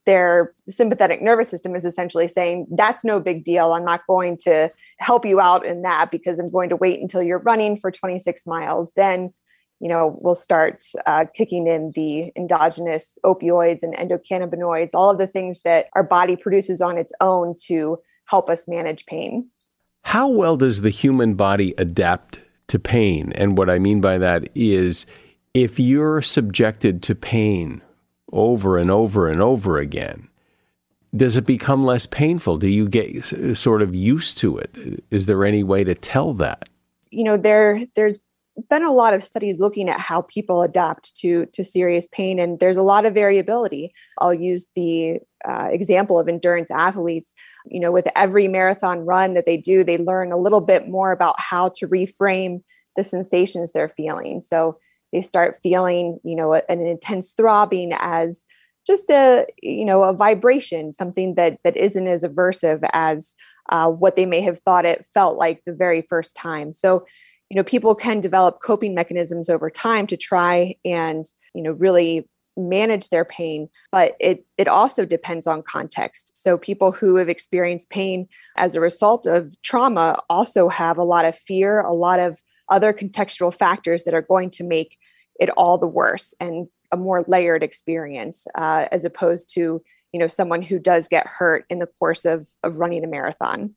[0.05, 3.73] their sympathetic nervous system is essentially saying that's no big deal.
[3.73, 7.21] I'm not going to help you out in that because i'm going to wait until
[7.21, 8.91] you're running for 26 miles.
[8.95, 9.33] Then
[9.79, 15.27] you know we'll start uh, kicking in the endogenous opioids and endocannabinoids all of the
[15.27, 19.47] things that our body produces on its own to help us manage pain.
[20.03, 23.31] How well does the human body adapt to pain?
[23.33, 25.05] And what I mean by that is
[25.53, 27.81] if you're subjected to pain
[28.31, 30.27] over and over and over again,
[31.15, 32.57] does it become less painful?
[32.57, 35.03] Do you get sort of used to it?
[35.11, 36.69] Is there any way to tell that?
[37.11, 38.19] You know, there there's
[38.69, 42.59] been a lot of studies looking at how people adapt to to serious pain and
[42.59, 47.33] there's a lot of variability i'll use the uh, example of endurance athletes
[47.65, 51.11] you know with every marathon run that they do they learn a little bit more
[51.11, 52.61] about how to reframe
[52.95, 54.77] the sensations they're feeling so
[55.11, 58.45] they start feeling you know an intense throbbing as
[58.85, 63.35] just a you know a vibration something that that isn't as aversive as
[63.69, 66.73] uh, what they may have thought it felt like the very first time.
[66.73, 67.05] So
[67.49, 72.27] you know people can develop coping mechanisms over time to try and you know really
[72.57, 76.37] manage their pain but it it also depends on context.
[76.41, 81.25] So people who have experienced pain as a result of trauma also have a lot
[81.25, 82.37] of fear a lot of
[82.69, 84.97] other contextual factors that are going to make
[85.39, 90.27] it all the worse and a more layered experience uh, as opposed to you know
[90.27, 93.73] someone who does get hurt in the course of of running a marathon.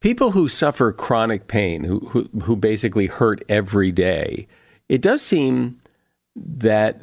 [0.00, 4.46] People who suffer chronic pain who who, who basically hurt every day
[4.88, 5.80] it does seem
[6.34, 7.02] that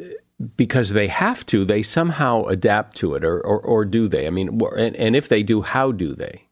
[0.56, 4.28] because they have to they somehow adapt to it or or, or do they?
[4.28, 6.48] I mean and, and if they do how do they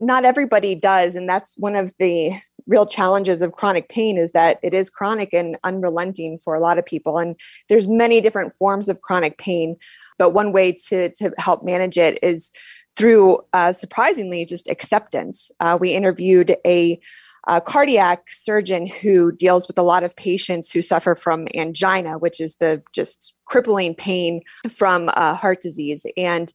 [0.00, 2.32] not everybody does and that's one of the
[2.66, 6.78] real challenges of chronic pain is that it is chronic and unrelenting for a lot
[6.78, 7.36] of people and
[7.68, 9.76] there's many different forms of chronic pain
[10.18, 12.50] but one way to to help manage it is
[12.96, 15.50] through uh, surprisingly just acceptance.
[15.60, 16.98] Uh, we interviewed a,
[17.46, 22.40] a cardiac surgeon who deals with a lot of patients who suffer from angina which
[22.40, 26.52] is the just crippling pain from uh, heart disease and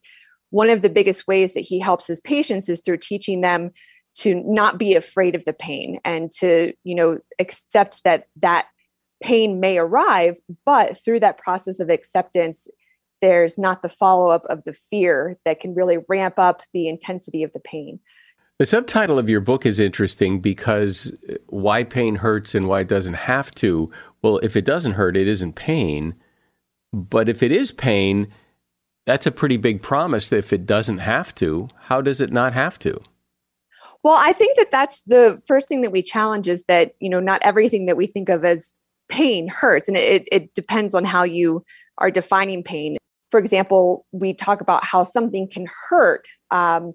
[0.52, 3.70] one of the biggest ways that he helps his patients is through teaching them
[4.14, 8.66] to not be afraid of the pain and to you know accept that that
[9.22, 10.36] pain may arrive
[10.66, 12.68] but through that process of acceptance
[13.22, 17.44] there's not the follow up of the fear that can really ramp up the intensity
[17.44, 18.00] of the pain.
[18.58, 22.88] The subtitle of your book is interesting because uh, why pain hurts and why it
[22.88, 23.90] doesn't have to?
[24.22, 26.14] Well if it doesn't hurt it isn't pain.
[26.92, 28.28] But if it is pain
[29.04, 32.52] that's a pretty big promise that if it doesn't have to how does it not
[32.52, 33.00] have to
[34.02, 37.20] well, I think that that's the first thing that we challenge is that, you know,
[37.20, 38.74] not everything that we think of as
[39.08, 39.88] pain hurts.
[39.88, 41.64] And it, it depends on how you
[41.98, 42.96] are defining pain.
[43.30, 46.92] For example, we talk about how something can hurt, um,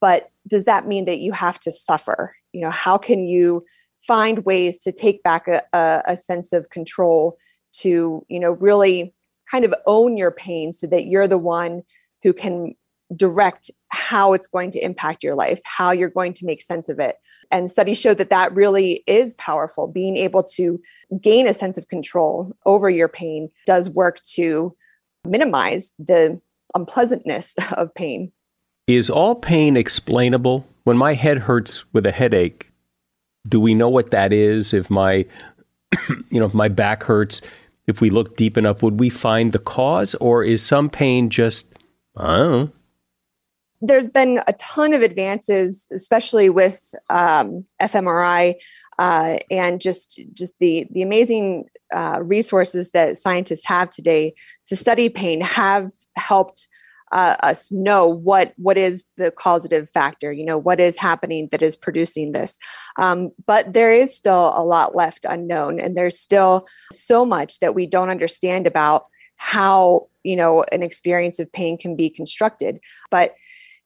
[0.00, 2.36] but does that mean that you have to suffer?
[2.52, 3.64] You know, how can you
[4.06, 7.36] find ways to take back a, a, a sense of control
[7.72, 9.13] to, you know, really
[9.50, 11.82] kind of own your pain so that you're the one
[12.22, 12.74] who can
[13.14, 16.98] direct how it's going to impact your life, how you're going to make sense of
[16.98, 17.16] it.
[17.50, 19.86] And studies show that that really is powerful.
[19.86, 20.80] Being able to
[21.20, 24.74] gain a sense of control over your pain does work to
[25.24, 26.40] minimize the
[26.74, 28.32] unpleasantness of pain.
[28.86, 30.66] Is all pain explainable?
[30.84, 32.70] When my head hurts with a headache,
[33.48, 34.74] do we know what that is?
[34.74, 35.24] If my
[36.30, 37.40] you know, if my back hurts,
[37.86, 41.68] if we look deep enough, would we find the cause or is some pain just
[42.16, 42.72] I don't know,
[43.80, 48.54] there's been a ton of advances, especially with um, fMRI
[48.98, 54.34] uh, and just just the the amazing uh, resources that scientists have today
[54.66, 56.68] to study pain have helped
[57.14, 60.32] uh, us know what what is the causative factor.
[60.32, 62.58] You know what is happening that is producing this,
[62.98, 67.74] um, but there is still a lot left unknown, and there's still so much that
[67.74, 69.06] we don't understand about
[69.36, 73.34] how you know an experience of pain can be constructed, but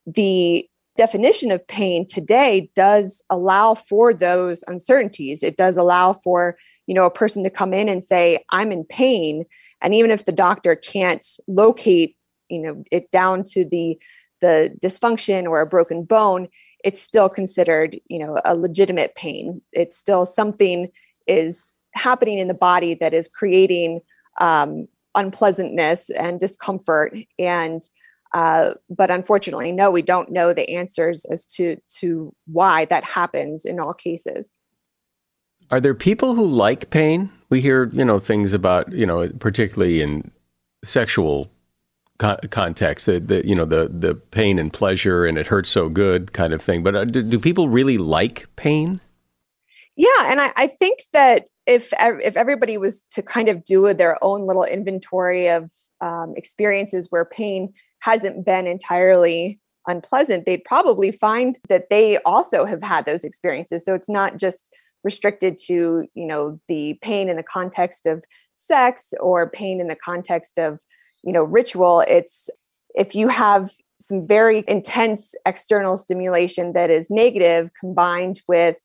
[0.06, 0.66] the
[0.96, 6.56] definition of pain today does allow for those uncertainties it does allow for
[6.88, 9.44] you know a person to come in and say i'm in pain
[9.80, 12.16] and even if the doctor can't locate
[12.48, 13.98] you know it down to the
[14.40, 16.48] the dysfunction or a broken bone
[16.84, 20.88] it's still considered you know a legitimate pain it's still something
[21.26, 24.00] is happening in the body that is creating
[24.40, 27.82] um, unpleasantness and discomfort and
[28.34, 33.64] uh, but unfortunately, no, we don't know the answers as to to why that happens
[33.64, 34.54] in all cases.
[35.70, 37.30] Are there people who like pain?
[37.50, 40.30] We hear, you know, things about, you know, particularly in
[40.84, 41.50] sexual
[42.18, 45.88] co- context, the, the, you know, the the pain and pleasure and it hurts so
[45.88, 46.82] good kind of thing.
[46.82, 49.00] But uh, do, do people really like pain?
[49.96, 54.22] Yeah, and I, I think that if if everybody was to kind of do their
[54.22, 61.58] own little inventory of um, experiences where pain hasn't been entirely unpleasant, they'd probably find
[61.68, 63.84] that they also have had those experiences.
[63.84, 64.68] So it's not just
[65.04, 69.96] restricted to, you know, the pain in the context of sex or pain in the
[69.96, 70.78] context of,
[71.28, 72.02] you know, ritual.
[72.08, 72.48] It's
[72.94, 73.70] if you have
[74.00, 78.76] some very intense external stimulation that is negative combined with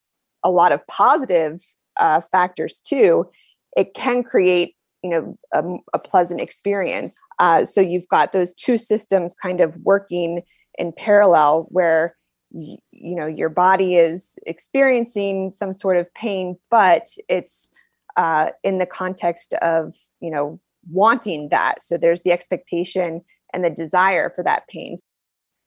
[0.43, 1.63] a lot of positive
[1.95, 3.31] uh, factors too,
[3.77, 5.63] it can create you know a,
[5.93, 10.41] a pleasant experience uh, so you've got those two systems kind of working
[10.77, 12.15] in parallel where
[12.51, 17.69] y- you know your body is experiencing some sort of pain but it's
[18.15, 20.59] uh, in the context of you know
[20.89, 23.21] wanting that so there's the expectation
[23.53, 24.97] and the desire for that pain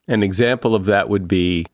[0.08, 1.64] an example of that would be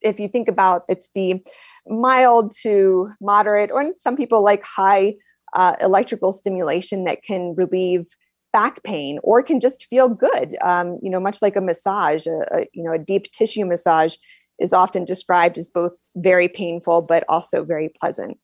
[0.00, 1.42] if you think about it's the
[1.86, 5.14] mild to moderate or some people like high
[5.54, 8.06] uh, electrical stimulation that can relieve
[8.52, 10.56] back pain or can just feel good.
[10.62, 14.16] Um, you know, much like a massage, a, a, you know, a deep tissue massage
[14.58, 18.38] is often described as both very painful but also very pleasant.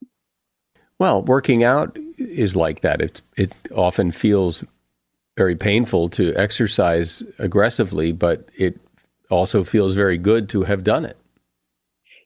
[0.99, 3.01] Well, working out is like that.
[3.01, 4.65] It it often feels
[5.37, 8.79] very painful to exercise aggressively, but it
[9.31, 11.17] also feels very good to have done it.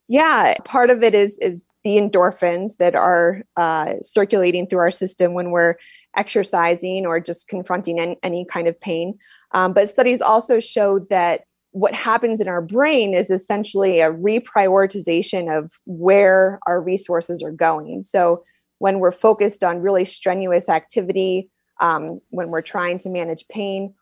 [0.09, 5.35] Yeah, part of it is is the endorphins that are uh, circulating through our system
[5.35, 5.75] when we're
[6.17, 9.19] exercising or just confronting any, any kind of pain.
[9.51, 15.53] Um, but studies also show that what happens in our brain is essentially a reprioritization
[15.53, 18.05] of where our resources are going.
[18.05, 18.45] So
[18.83, 21.49] when we're focused on really strenuous activity,
[21.81, 23.95] um, when we're trying to manage pain,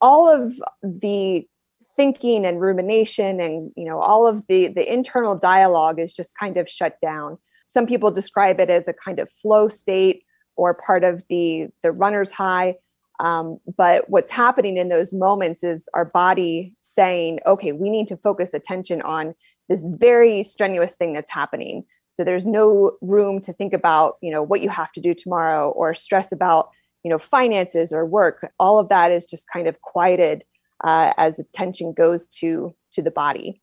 [0.00, 1.46] all of the
[1.94, 6.56] thinking and rumination and you know all of the the internal dialogue is just kind
[6.56, 7.36] of shut down.
[7.68, 10.22] Some people describe it as a kind of flow state
[10.56, 12.76] or part of the the runner's high
[13.20, 18.16] um, but what's happening in those moments is our body saying okay we need to
[18.16, 19.34] focus attention on
[19.68, 24.42] this very strenuous thing that's happening so there's no room to think about you know
[24.42, 26.70] what you have to do tomorrow or stress about
[27.02, 30.44] you know finances or work all of that is just kind of quieted
[30.84, 33.60] uh, as attention goes to to the body.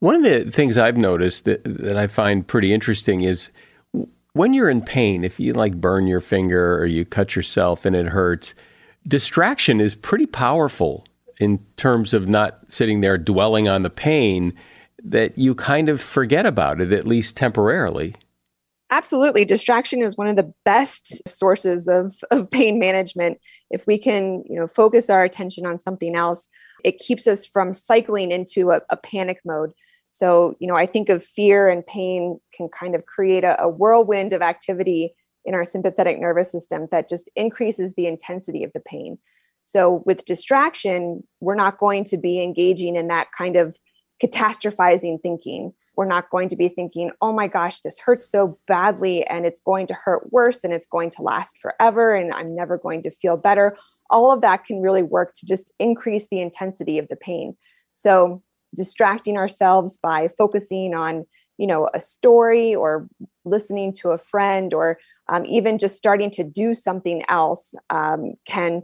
[0.00, 3.50] One of the things I've noticed that, that I find pretty interesting is
[4.32, 7.96] when you're in pain, if you like burn your finger or you cut yourself and
[7.96, 8.54] it hurts,
[9.06, 11.04] distraction is pretty powerful
[11.40, 14.54] in terms of not sitting there dwelling on the pain
[15.04, 18.14] that you kind of forget about it, at least temporarily.
[18.90, 19.44] Absolutely.
[19.44, 23.38] Distraction is one of the best sources of, of pain management.
[23.70, 26.48] If we can, you know, focus our attention on something else,
[26.84, 29.72] it keeps us from cycling into a, a panic mode.
[30.10, 33.68] So, you know, I think of fear and pain can kind of create a, a
[33.68, 38.80] whirlwind of activity in our sympathetic nervous system that just increases the intensity of the
[38.80, 39.18] pain.
[39.64, 43.78] So, with distraction, we're not going to be engaging in that kind of
[44.22, 49.26] catastrophizing thinking we're not going to be thinking, oh my gosh, this hurts so badly
[49.26, 52.78] and it's going to hurt worse and it's going to last forever and I'm never
[52.78, 53.76] going to feel better.
[54.08, 57.56] All of that can really work to just increase the intensity of the pain.
[57.96, 58.44] So,
[58.76, 63.08] distracting ourselves by focusing on, you know, a story or
[63.44, 64.98] listening to a friend or
[65.28, 68.82] um, even just starting to do something else um, can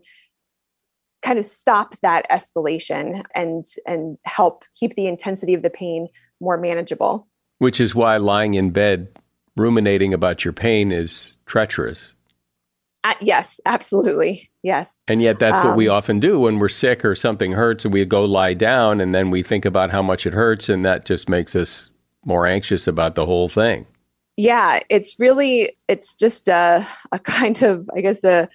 [1.25, 6.09] kind of stop that escalation and and help keep the intensity of the pain
[6.41, 7.27] more manageable.
[7.59, 9.09] Which is why lying in bed
[9.57, 12.13] ruminating about your pain is treacherous.
[13.05, 14.51] Uh, yes, absolutely.
[14.63, 14.99] Yes.
[15.09, 17.85] And yet that's um, what we um, often do when we're sick or something hurts
[17.85, 20.85] and we go lie down and then we think about how much it hurts and
[20.85, 21.91] that just makes us
[22.25, 23.87] more anxious about the whole thing.
[24.37, 28.49] Yeah, it's really it's just a a kind of I guess a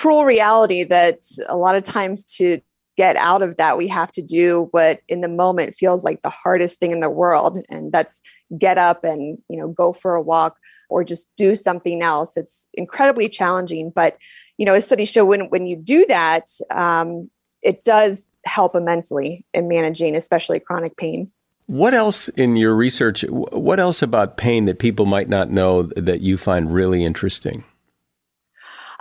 [0.00, 2.58] cruel reality that a lot of times to
[2.96, 6.30] get out of that, we have to do what in the moment feels like the
[6.30, 7.58] hardest thing in the world.
[7.68, 8.22] And that's
[8.58, 10.56] get up and, you know, go for a walk
[10.88, 12.38] or just do something else.
[12.38, 13.92] It's incredibly challenging.
[13.94, 14.16] But,
[14.56, 17.28] you know, as studies show when, when you do that, um,
[17.62, 21.30] it does help immensely in managing, especially chronic pain.
[21.66, 26.22] What else in your research, what else about pain that people might not know that
[26.22, 27.64] you find really interesting?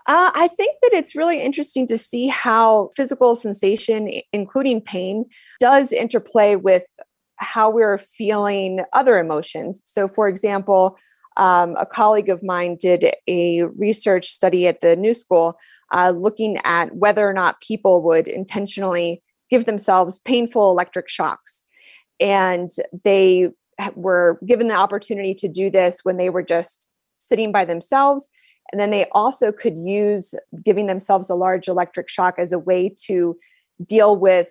[0.09, 5.25] Uh, I think that it's really interesting to see how physical sensation, including pain,
[5.59, 6.81] does interplay with
[7.35, 9.83] how we're feeling other emotions.
[9.85, 10.97] So, for example,
[11.37, 15.59] um, a colleague of mine did a research study at the New School
[15.93, 21.63] uh, looking at whether or not people would intentionally give themselves painful electric shocks.
[22.19, 22.71] And
[23.03, 23.49] they
[23.93, 28.27] were given the opportunity to do this when they were just sitting by themselves
[28.71, 32.93] and then they also could use giving themselves a large electric shock as a way
[33.05, 33.37] to
[33.85, 34.47] deal with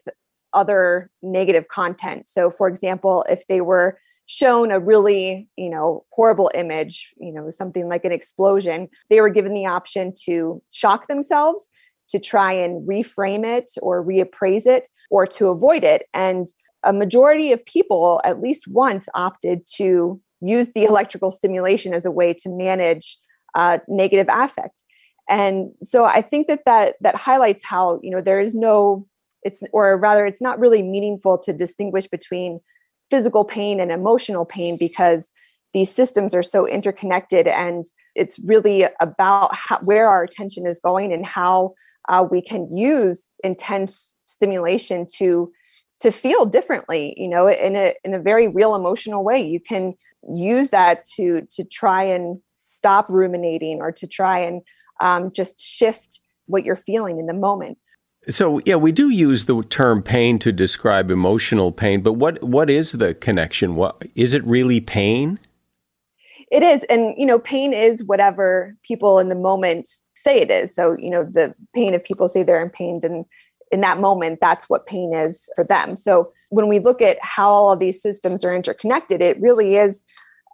[0.52, 2.28] other negative content.
[2.28, 7.48] So, for example, if they were shown a really, you know, horrible image, you know,
[7.50, 11.68] something like an explosion, they were given the option to shock themselves,
[12.08, 16.06] to try and reframe it or reappraise it, or to avoid it.
[16.12, 16.46] And
[16.84, 22.10] a majority of people, at least once, opted to use the electrical stimulation as a
[22.10, 23.18] way to manage
[23.55, 24.82] uh, negative affect.
[25.28, 29.07] And so i think that that that highlights how you know there is no
[29.42, 32.61] it's or rather it's not really meaningful to distinguish between
[33.11, 35.28] physical pain and emotional pain because
[35.74, 37.84] these systems are so interconnected and
[38.14, 41.74] it's really about how, where our attention is going and how
[42.09, 45.53] uh, we can use intense stimulation to
[46.01, 49.40] to feel differently you know in a in a very real emotional way.
[49.40, 49.94] You can
[50.34, 52.40] use that to to try and
[52.79, 54.62] stop ruminating or to try and
[55.01, 57.76] um, just shift what you're feeling in the moment.
[58.29, 62.70] So yeah, we do use the term pain to describe emotional pain, but what what
[62.70, 63.74] is the connection?
[63.74, 65.39] What is it really pain?
[66.51, 70.74] It is, and you know, pain is whatever people in the moment say it is.
[70.74, 73.24] So, you know, the pain, if people say they're in pain, then
[73.70, 75.97] in that moment, that's what pain is for them.
[75.97, 80.03] So, when we look at how all of these systems are interconnected, it really is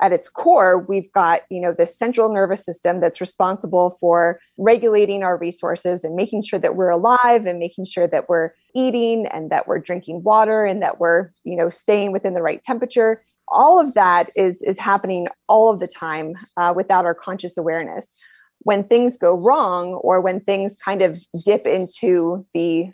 [0.05, 5.23] at its core, we've got, you know, the central nervous system that's responsible for regulating
[5.23, 9.49] our resources and making sure that we're alive and making sure that we're eating and
[9.49, 13.25] that we're drinking water and that we're, you know, staying within the right temperature.
[13.49, 18.15] All of that is is happening all of the time uh, without our conscious awareness.
[18.59, 22.91] When things go wrong or when things kind of dip into the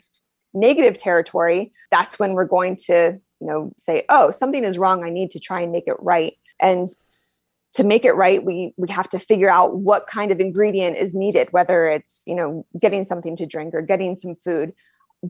[0.53, 5.03] negative territory, that's when we're going to, you know, say, "Oh, something is wrong.
[5.03, 6.89] I need to try and make it right." And
[7.73, 11.13] to make it right we we have to figure out what kind of ingredient is
[11.13, 14.73] needed whether it's you know getting something to drink or getting some food.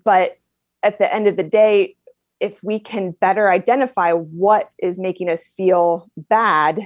[0.04, 0.38] But
[0.84, 1.96] at the end of the day
[2.40, 6.80] if we can better identify what is making us feel bad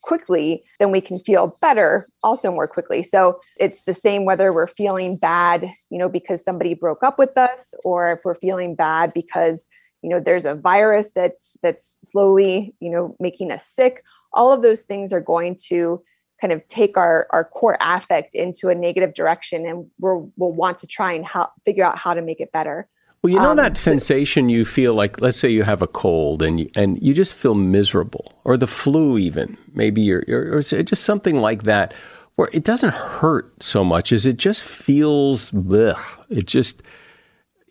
[0.00, 3.02] quickly then we can feel better also more quickly.
[3.02, 7.36] So it's the same whether we're feeling bad you know because somebody broke up with
[7.36, 9.66] us or if we're feeling bad because
[10.02, 14.62] you know there's a virus that's that's slowly you know making us sick all of
[14.62, 16.02] those things are going to
[16.40, 20.78] kind of take our our core affect into a negative direction and we'll we'll want
[20.78, 22.88] to try and how, figure out how to make it better
[23.22, 26.42] well you know um, that sensation you feel like let's say you have a cold
[26.42, 30.62] and you, and you just feel miserable or the flu even maybe you're, you're or
[30.62, 31.94] just something like that
[32.36, 36.00] where it doesn't hurt so much as it just feels blech.
[36.28, 36.82] it just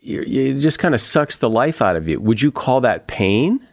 [0.02, 2.20] it just kind of sucks the life out of you.
[2.20, 3.66] Would you call that pain?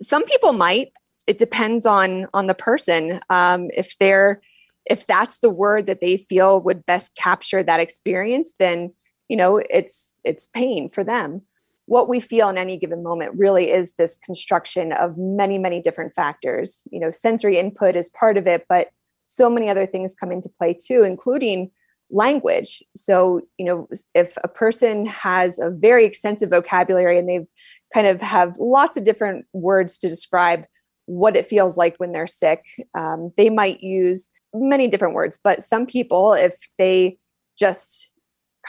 [0.00, 0.92] Some people might.
[1.26, 3.20] It depends on on the person.
[3.30, 4.42] Um, if they're
[4.86, 8.92] if that's the word that they feel would best capture that experience, then
[9.28, 11.42] you know it's it's pain for them.
[11.86, 16.14] What we feel in any given moment really is this construction of many many different
[16.14, 16.82] factors.
[16.90, 18.88] You know, sensory input is part of it, but
[19.26, 21.70] so many other things come into play too, including
[22.12, 22.82] language.
[22.94, 27.48] So, you know, if a person has a very extensive vocabulary and they've
[27.92, 30.64] kind of have lots of different words to describe
[31.06, 32.64] what it feels like when they're sick,
[32.96, 35.38] um, they might use many different words.
[35.42, 37.18] But some people, if they
[37.58, 38.10] just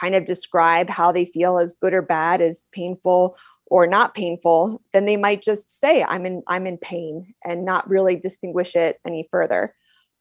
[0.00, 3.36] kind of describe how they feel as good or bad, as painful
[3.66, 7.88] or not painful, then they might just say, I'm in, I'm in pain and not
[7.88, 9.74] really distinguish it any further.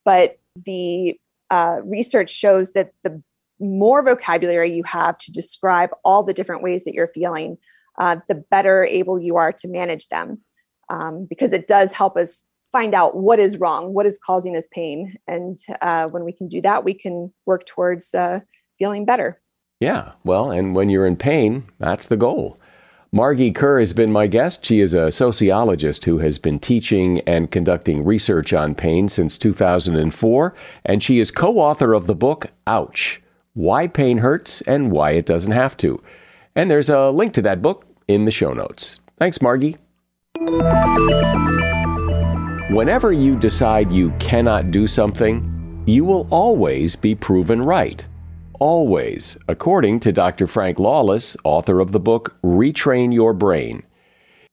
[0.05, 1.17] But the
[1.53, 3.21] uh, research shows that the
[3.59, 7.57] more vocabulary you have to describe all the different ways that you're feeling,
[7.99, 10.39] uh, the better able you are to manage them.
[10.89, 14.67] Um, because it does help us find out what is wrong, what is causing us
[14.71, 15.15] pain.
[15.27, 18.39] And uh, when we can do that, we can work towards uh,
[18.79, 19.39] feeling better.
[19.79, 20.13] Yeah.
[20.23, 22.59] Well, and when you're in pain, that's the goal.
[23.13, 24.65] Margee Kerr has been my guest.
[24.65, 30.55] She is a sociologist who has been teaching and conducting research on pain since 2004,
[30.85, 33.21] and she is co author of the book Ouch
[33.53, 36.01] Why Pain Hurts and Why It Doesn't Have to.
[36.55, 38.99] And there's a link to that book in the show notes.
[39.19, 39.77] Thanks, Margee.
[42.71, 48.03] Whenever you decide you cannot do something, you will always be proven right
[48.63, 50.47] always, according to Dr.
[50.47, 53.83] Frank Lawlis, author of the book Retrain Your Brain.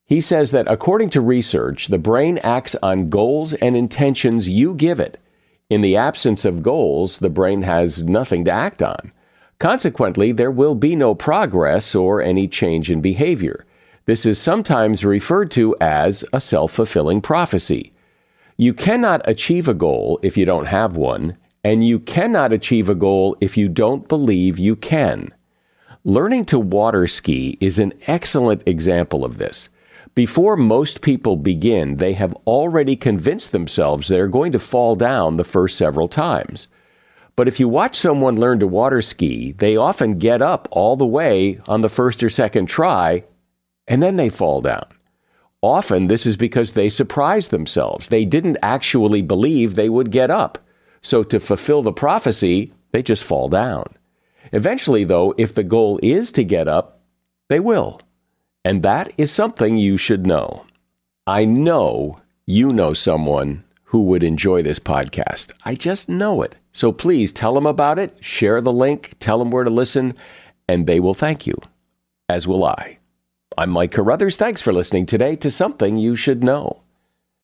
[0.05, 4.99] He says that according to research, the brain acts on goals and intentions you give
[4.99, 5.21] it.
[5.69, 9.13] In the absence of goals, the brain has nothing to act on.
[9.61, 13.65] Consequently, there will be no progress or any change in behavior.
[14.07, 17.93] This is sometimes referred to as a self fulfilling prophecy.
[18.57, 22.95] You cannot achieve a goal if you don't have one, and you cannot achieve a
[22.95, 25.33] goal if you don't believe you can.
[26.05, 29.69] Learning to water ski is an excellent example of this.
[30.15, 35.45] Before most people begin, they have already convinced themselves they're going to fall down the
[35.45, 36.67] first several times.
[37.37, 41.07] But if you watch someone learn to water ski, they often get up all the
[41.07, 43.25] way on the first or second try,
[43.87, 44.85] and then they fall down.
[45.63, 48.09] Often, this is because they surprised themselves.
[48.09, 50.59] They didn't actually believe they would get up.
[51.03, 53.85] So to fulfill the prophecy, they just fall down.
[54.53, 57.01] Eventually, though, if the goal is to get up,
[57.49, 58.01] they will.
[58.65, 60.67] And that is something you should know.
[61.27, 65.53] I know you know someone who would enjoy this podcast.
[65.65, 66.57] I just know it.
[66.73, 70.15] So please tell them about it, share the link, tell them where to listen,
[70.69, 71.55] and they will thank you,
[72.29, 72.99] as will I.
[73.59, 74.37] I'm Mike Carruthers.
[74.37, 76.83] Thanks for listening today to Something You Should Know.